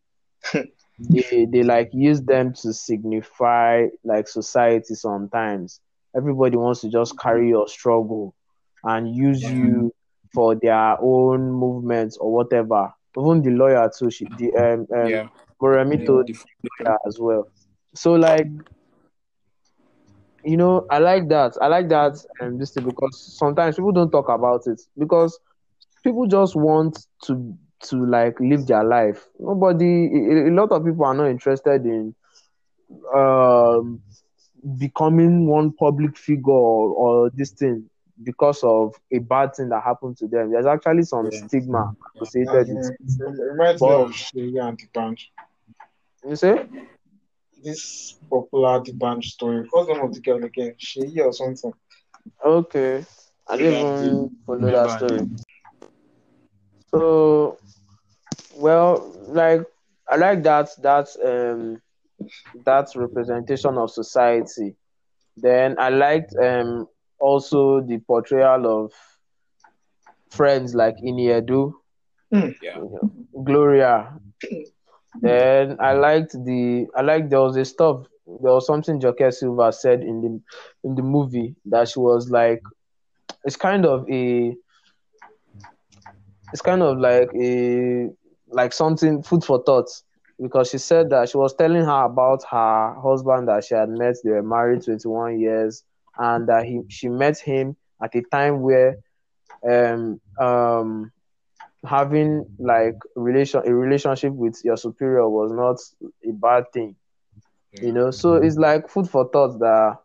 they 1.00 1.46
they 1.52 1.64
like 1.64 1.90
use 1.94 2.22
them 2.22 2.54
to 2.54 2.74
signify 2.74 3.86
like 4.04 4.28
society 4.28 4.96
sometimes 4.96 5.82
everybody 6.16 6.58
wants 6.58 6.82
to 6.82 6.90
just 6.90 7.18
carry 7.20 7.50
your 7.50 7.68
struggle 7.68 8.36
and 8.84 9.16
use 9.16 9.44
you 9.44 9.92
for 10.34 10.56
their 10.56 10.98
own 11.02 11.52
movements 11.52 12.18
or 12.18 12.34
whatever. 12.34 12.92
Even 13.20 13.42
the 13.44 13.52
lawyer 13.52 13.90
too, 13.98 14.10
she 14.12 14.28
the 14.36 14.52
um, 14.56 14.88
um 14.98 15.14
Yeah. 15.14 15.28
Moremi 15.62 16.04
told 16.06 16.28
The- 16.28 16.34
the 16.64 16.70
lawyer 16.88 16.98
as 17.08 17.18
well. 17.20 17.50
So 17.96 18.14
like 18.14 18.48
you 20.48 20.58
know, 20.58 20.88
I 20.90 21.00
like 21.00 21.30
that. 21.30 21.54
I 21.62 21.68
like 21.68 21.90
that 21.90 22.14
um 22.42 22.58
this 22.60 22.72
thing 22.72 22.86
because 22.86 23.38
sometimes 23.38 23.76
people 23.78 23.92
don't 23.94 24.12
talk 24.12 24.30
about 24.30 24.62
it 24.68 24.82
because 24.98 25.40
people 26.04 26.28
just 26.28 26.56
want 26.56 26.98
to 27.26 27.56
to 27.90 28.06
like 28.06 28.40
live 28.40 28.68
their 28.68 28.84
life. 28.84 29.28
Nobody 29.40 30.08
a, 30.08 30.50
a 30.50 30.54
lot 30.54 30.72
of 30.72 30.86
people 30.86 31.06
are 31.06 31.14
not 31.16 31.28
interested 31.30 31.86
in 31.86 32.16
um 33.16 34.02
becoming 34.80 35.48
one 35.48 35.72
public 35.74 36.18
figure 36.18 36.52
or, 36.52 36.90
or 36.96 37.32
this 37.36 37.52
thing 37.52 37.90
because 38.24 38.64
of 38.64 38.96
a 39.14 39.20
bad 39.20 39.56
thing 39.56 39.70
that 39.70 39.84
happened 39.84 40.18
to 40.18 40.28
them. 40.28 40.52
There's 40.52 40.66
actually 40.66 41.04
some 41.04 41.32
Yeah. 41.32 41.48
stigma 41.48 41.94
Yeah, 42.16 42.22
associated 42.22 42.70
it 42.70 42.70
with 42.70 42.82
it. 42.82 42.96
reminds 43.52 43.86
me 43.86 43.94
of 43.94 44.14
Shay 44.14 44.56
and 44.58 44.78
the 44.78 44.88
bunch. 44.94 45.32
You 46.28 46.36
say? 46.36 46.68
This 47.68 48.18
popular 48.32 48.82
band 48.94 49.24
story. 49.26 49.68
What's 49.72 49.88
the 49.88 49.96
name 49.96 50.06
of 50.06 50.14
the 50.14 50.22
girl 50.22 50.44
again? 50.44 50.76
Shay 50.80 51.20
or 51.22 51.34
something. 51.34 51.74
Okay. 52.46 53.06
I 53.50 53.58
didn't 53.58 53.74
Yeah, 53.74 53.86
even 54.00 54.32
follow 54.46 54.70
remember 54.70 54.72
that 54.72 54.90
story. 54.92 55.28
So, 56.94 57.60
well, 58.52 59.14
like 59.28 59.62
I 60.10 60.16
like 60.18 60.44
that 60.44 60.70
that 60.82 61.08
um 61.26 61.82
that 62.66 62.88
representation 62.96 63.78
of 63.78 63.92
society. 63.92 64.76
Then 65.38 65.76
I 65.80 65.90
liked 65.90 66.36
um 66.42 66.88
also 67.20 67.82
the 67.82 68.00
portrayal 68.00 68.86
of 68.86 68.92
friends 70.30 70.74
like 70.76 70.96
Iniedu, 71.04 71.74
Yeah. 72.62 72.80
Gloria. 73.44 74.20
Then 75.22 75.78
I 75.80 75.94
liked 75.94 76.34
the 76.34 76.88
I 76.96 77.02
liked 77.02 77.30
there 77.30 77.42
was 77.42 77.58
a 77.58 77.66
stuff 77.66 78.08
there 78.26 78.54
was 78.54 78.68
something 78.68 79.00
Joke 79.00 79.32
Silva 79.32 79.72
said 79.72 80.02
in 80.02 80.22
the 80.22 80.42
in 80.88 80.96
the 80.96 81.02
movie 81.02 81.56
that 81.66 81.88
she 81.90 82.00
was 82.00 82.30
like 82.30 82.62
it's 83.46 83.56
kind 83.56 83.86
of 83.86 84.10
a 84.10 84.56
it's 86.52 86.62
kind 86.62 86.82
of 86.82 86.98
like 87.00 87.30
a 87.36 88.10
like 88.50 88.74
something 88.74 89.24
food 89.24 89.44
for 89.44 89.62
thought. 89.64 89.90
Because 90.40 90.70
she 90.70 90.78
said 90.78 91.10
that 91.10 91.30
she 91.30 91.38
was 91.38 91.56
telling 91.56 91.84
her 91.84 92.04
about 92.06 92.44
her 92.52 92.96
husband 93.02 93.48
that 93.48 93.64
she 93.64 93.74
had 93.74 93.90
met 93.90 94.16
they 94.24 94.30
were 94.32 94.44
married 94.44 94.84
21 94.86 95.40
years 95.40 95.84
and 96.18 96.48
that 96.48 96.66
he 96.66 96.82
she 96.90 97.10
met 97.10 97.40
him 97.40 97.76
at 98.04 98.14
a 98.16 98.22
time 98.32 98.62
where 98.62 98.98
um 99.68 100.20
um 100.40 101.12
having 101.88 102.46
like 102.60 102.96
relation 103.16 103.62
a 103.66 103.74
relationship 103.74 104.34
with 104.34 104.60
your 104.64 104.78
superior 104.78 105.28
was 105.30 105.52
not 105.52 105.78
a 106.30 106.34
bad 106.34 106.66
thing 106.74 106.96
you 107.82 107.94
know? 107.94 108.12
So 108.12 108.36
it's 108.36 108.58
like 108.58 108.90
food 108.90 109.10
for 109.10 109.30
thought 109.32 109.60
that 109.60 109.98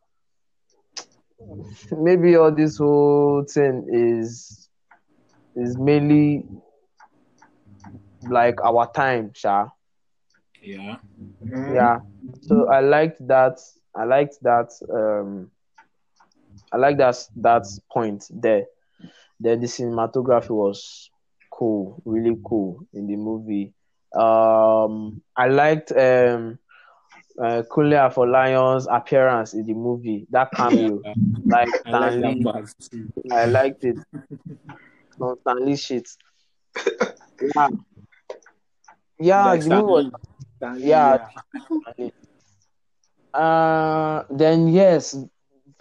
maybe 1.93 2.37
all 2.37 2.53
this 2.55 2.79
whole 2.79 3.45
thing 3.53 3.87
is 3.93 4.69
is 5.57 5.79
mainly 5.79 6.45
like 8.29 8.59
our 8.65 8.91
time 8.93 9.33
sha. 9.35 9.69
Yeah. 10.63 10.99
Mhm. 11.41 11.75
yeah. 11.75 11.99
So 12.41 12.69
i 12.71 12.81
liked 12.81 13.27
that 13.29 13.59
i 13.95 14.05
liked 14.05 14.39
that 14.43 14.71
um 14.93 15.51
i 16.73 16.77
like 16.77 16.99
that 16.99 17.17
that 17.37 17.65
point 17.93 18.25
there. 18.31 18.65
Then 19.41 19.61
the 19.61 19.67
cinematography 19.69 20.51
was 20.51 21.11
cool 21.63 22.03
really 22.05 22.37
cool 22.45 22.85
in 22.93 23.07
the 23.07 23.17
movie 23.17 23.73
um 24.15 25.23
i 25.37 25.47
liked 25.49 25.91
um 25.93 26.59
uh, 27.39 27.63
Kunle 27.71 27.97
Afolayan's 28.07 28.87
appearance 28.91 29.55
in 29.55 29.65
the 29.67 29.73
movie 29.75 30.27
that 30.31 30.51
cameo 30.53 31.01
Yeah. 31.05 31.15
like 31.47 31.69
I 31.87 31.91
like 31.91 32.13
Stanley 32.13 32.43
that 32.43 32.53
part 32.53 32.67
too. 32.91 33.09
I 33.33 33.45
liked 33.47 33.85
it. 33.85 33.97
Some 35.19 35.37
Stanley 35.41 35.77
shit. 35.77 36.09
Yeah. 37.57 37.69
Yeah, 39.19 39.45
Like 39.47 39.63
the 39.63 39.69
movie 39.71 39.83
was 39.97 40.07
Stanley- 40.59 40.83
Stanley, 40.83 40.89
yeah. 40.89 41.29
uh 43.35 44.25
then 44.31 44.69
yes, 44.69 45.17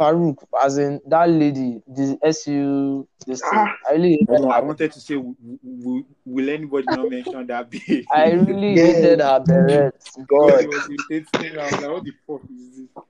Farouk, 0.02 0.38
as 0.64 0.80
in 0.80 1.00
that 1.06 1.30
lady, 1.30 1.80
the 1.88 2.18
SU 2.24 3.08
this. 3.28 3.40
Ah. 3.46 3.72
I 3.88 3.94
really 3.94 4.26
no, 4.28 4.50
I 4.50 4.60
wanted 4.60 4.92
to 4.94 5.00
say, 5.00 5.14
w- 5.14 5.36
w- 5.64 6.06
will 6.26 6.50
anybody 6.50 6.88
not 6.88 7.08
mention 7.08 7.46
that 7.48 7.70
babe? 7.70 8.06
I 8.12 8.32
really 8.32 8.74
Yeah. 8.76 8.82
hated 8.84 9.20
her 9.22 9.40
beret. 9.46 9.94
God, 10.18 10.28
God. 10.28 10.64
it 10.64 10.68
was 10.70 10.90
irritating. 10.90 11.60
I 11.60 11.66
was 11.68 11.82
like, 11.82 11.92
what 11.92 12.04
the 12.04 12.14
fuck 12.28 12.42
is 12.50 12.78
this? 12.78 13.04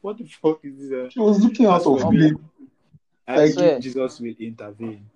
What 0.00 0.18
the 0.18 0.24
fuck 0.26 0.60
is 0.64 0.90
this? 0.90 1.12
She 1.12 1.20
was 1.20 1.44
looking 1.44 1.66
out 1.66 1.74
of 1.74 1.84
That's 1.84 2.04
what 2.04 2.12
place. 2.12 2.32
I 3.28 3.32
I 3.34 3.36
believe 3.36 3.54
swear. 3.54 3.78
Jesus 3.78 4.20
will 4.20 4.34
intervene. 4.40 5.06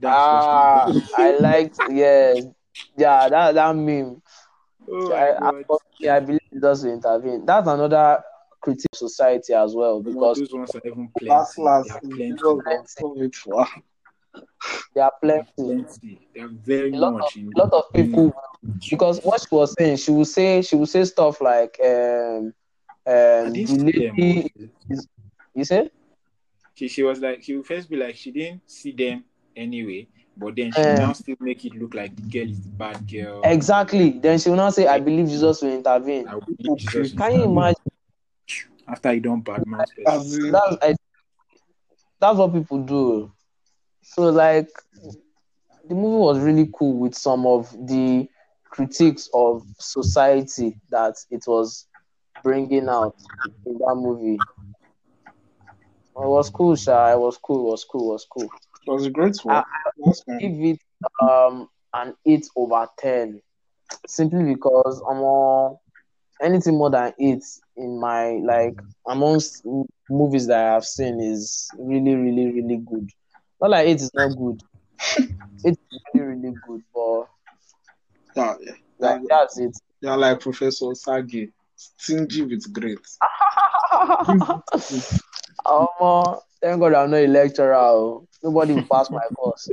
That's 0.00 0.16
Ah, 0.16 0.92
I 1.16 1.30
liked 1.32 1.80
yeah. 1.90 2.34
Yeah, 2.96 3.28
that 3.28 3.54
that 3.54 3.76
meme. 3.76 4.22
Oh 4.90 5.12
I, 5.12 5.38
my 5.38 5.64
I, 6.04 6.16
I 6.16 6.20
believe 6.20 6.40
it 6.50 6.60
does 6.60 6.84
intervene. 6.84 7.44
That's 7.44 7.68
another 7.68 8.22
critique 8.62 8.94
society 8.94 9.52
as 9.54 9.74
well 9.74 10.00
Omo, 10.00 10.04
because 10.14 10.38
those 10.38 10.54
ones 10.54 10.74
are 10.74 10.82
even 10.84 11.08
plenty. 11.18 11.32
Last, 11.32 11.58
last. 11.58 11.86
They 11.86 11.94
are 11.94 12.00
Jesus 12.00 12.42
plenty. 12.42 12.64
got 12.64 12.86
COVID. 13.02 13.34
There 14.94 15.04
are 15.04 15.12
They 15.22 15.38
are 15.38 15.46
plenty. 15.46 15.52
plenty. 15.56 16.28
They 16.34 16.40
are 16.40 16.48
very 16.48 16.92
A 16.92 16.96
lot 16.96 17.14
much 17.14 17.36
in 17.36 17.52
A 17.54 17.58
lot 17.58 17.72
of 17.72 17.92
people 17.92 18.34
because 18.90 19.18
what 19.22 19.40
she 19.40 19.54
was 19.54 19.74
saying, 19.78 19.96
she 19.96 20.10
would 20.10 20.26
say 20.26 20.62
she 20.62 20.76
would 20.76 20.88
say 20.88 21.04
stuff 21.04 21.40
like 21.40 21.78
um 21.84 22.52
I 23.44 23.50
um 23.50 23.52
didn't 23.52 23.68
the 23.68 23.78
see 23.86 23.92
them. 23.92 24.16
lady 24.16 24.50
oh. 24.90 24.96
you 25.54 25.64
say 25.64 25.90
She, 26.74 26.88
she 26.88 27.02
was 27.02 27.20
like, 27.20 27.42
she 27.42 27.54
would 27.56 27.66
first 27.66 27.88
be 27.90 27.96
like, 27.96 28.16
she 28.16 28.30
didn't 28.30 28.62
see 28.70 28.92
them 28.92 29.24
anyway, 29.54 30.08
but 30.36 30.56
then 30.56 30.72
she 30.72 30.80
Eh. 30.80 30.96
now 30.96 31.12
still 31.12 31.36
make 31.40 31.64
it 31.64 31.74
look 31.74 31.94
like 31.94 32.16
the 32.16 32.22
girl 32.22 32.50
is 32.50 32.60
the 32.60 32.68
bad 32.70 33.06
girl. 33.10 33.42
exactly. 33.44 34.10
Then 34.18 34.38
she 34.38 34.48
will 34.50 34.56
not 34.56 34.74
say, 34.74 34.86
I 34.86 34.98
believe 34.98 35.28
Jesus 35.28 35.60
will 35.62 35.72
intervene. 35.74 36.26
I 36.28 36.34
will 36.34 36.46
believe 36.56 36.78
Jesus 36.78 37.12
will 37.12 37.18
Can 37.18 37.32
you 37.34 37.44
intervene. 37.44 37.52
imagine? 37.52 37.81
After 38.92 39.14
you 39.14 39.20
don't 39.20 39.40
bad 39.40 39.66
mouth 39.66 39.88
person. 40.04 40.52
That's 40.52 40.76
I, 40.82 40.94
that's 42.20 42.38
what 42.38 42.52
people 42.52 42.78
do. 42.84 43.32
So 44.02 44.28
like 44.28 44.68
the 45.88 45.94
movie 45.94 46.18
was 46.18 46.38
really 46.40 46.70
cool 46.78 46.98
with 46.98 47.14
some 47.14 47.46
of 47.46 47.70
the 47.72 48.28
critiques 48.70 49.30
of 49.32 49.62
society 49.78 50.76
that 50.90 51.14
it 51.30 51.42
was 51.46 51.86
bringing 52.44 52.88
out 52.88 53.16
in 53.64 53.78
that 53.78 53.94
movie. 53.96 54.38
It 56.14 56.28
was 56.28 56.50
cool, 56.50 56.76
Sha. 56.76 57.12
It 57.12 57.18
was 57.18 57.38
cool. 57.38 57.68
It 57.68 57.70
was 57.70 57.84
cool. 57.90 58.10
It 58.10 58.12
was 58.12 58.26
cool. 58.30 58.50
it 58.86 58.90
was 58.90 59.06
a 59.06 59.10
great 59.10 59.36
one. 59.42 59.56
I, 59.56 59.64
Last 59.98 60.22
one. 60.26 60.38
Give 60.38 60.52
it 60.52 60.78
um 61.20 61.68
an 61.94 62.14
eight 62.26 62.46
over 62.56 62.86
ten, 62.98 63.40
simply 64.06 64.44
because 64.44 65.02
I'm 65.08 65.18
all 65.18 65.82
anything 66.42 66.76
more 66.76 66.90
than 66.90 67.12
eight 67.18 67.44
in 67.76 67.98
my 68.00 68.32
like 68.44 68.74
amongst 69.06 69.64
movies 70.10 70.46
that 70.46 70.58
I 70.64 70.74
have 70.74 70.84
seen 70.84 71.20
is 71.20 71.68
really, 71.78 72.14
really, 72.14 72.52
really 72.52 72.76
good. 72.84 73.08
Not 73.60 73.70
like 73.70 73.88
it 73.88 74.00
is 74.00 74.10
not 74.14 74.36
good. 74.36 74.60
it's 75.64 75.78
really, 76.14 76.26
really 76.26 76.54
good, 76.66 76.82
but 76.94 77.26
Yeah, 78.36 78.54
yeah. 78.60 78.72
like 78.98 79.20
that's 79.28 79.58
it. 79.58 79.76
You're 80.00 80.16
like 80.16 80.40
Professor 80.40 80.94
Sagi, 80.94 81.52
stingy 81.76 82.42
with 82.42 82.72
great. 82.72 82.98
Um, 85.64 86.36
thank 86.60 86.80
God 86.80 86.94
I'm 86.94 87.10
not 87.10 87.18
a 87.18 87.26
lecturer. 87.26 87.74
oh. 87.74 88.26
Nobody 88.42 88.74
will 88.74 88.86
pass 88.90 89.08
my 89.10 89.20
course. 89.36 89.68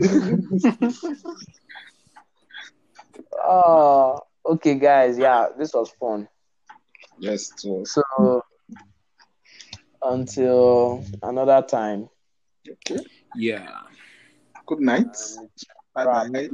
Oh, 3.44 4.20
okay, 4.46 4.76
guys. 4.76 5.18
Yeah, 5.18 5.48
this 5.58 5.74
was 5.74 5.90
fun. 6.00 6.28
Yes, 7.20 7.52
it. 7.64 7.88
So 7.88 8.44
until 10.02 11.04
another 11.22 11.62
time. 11.68 12.10
Okay. 12.68 13.04
Yeah. 13.36 13.82
Good 14.66 14.80
night. 14.80 15.18
Bye 15.94 16.06
bye. 16.06 16.50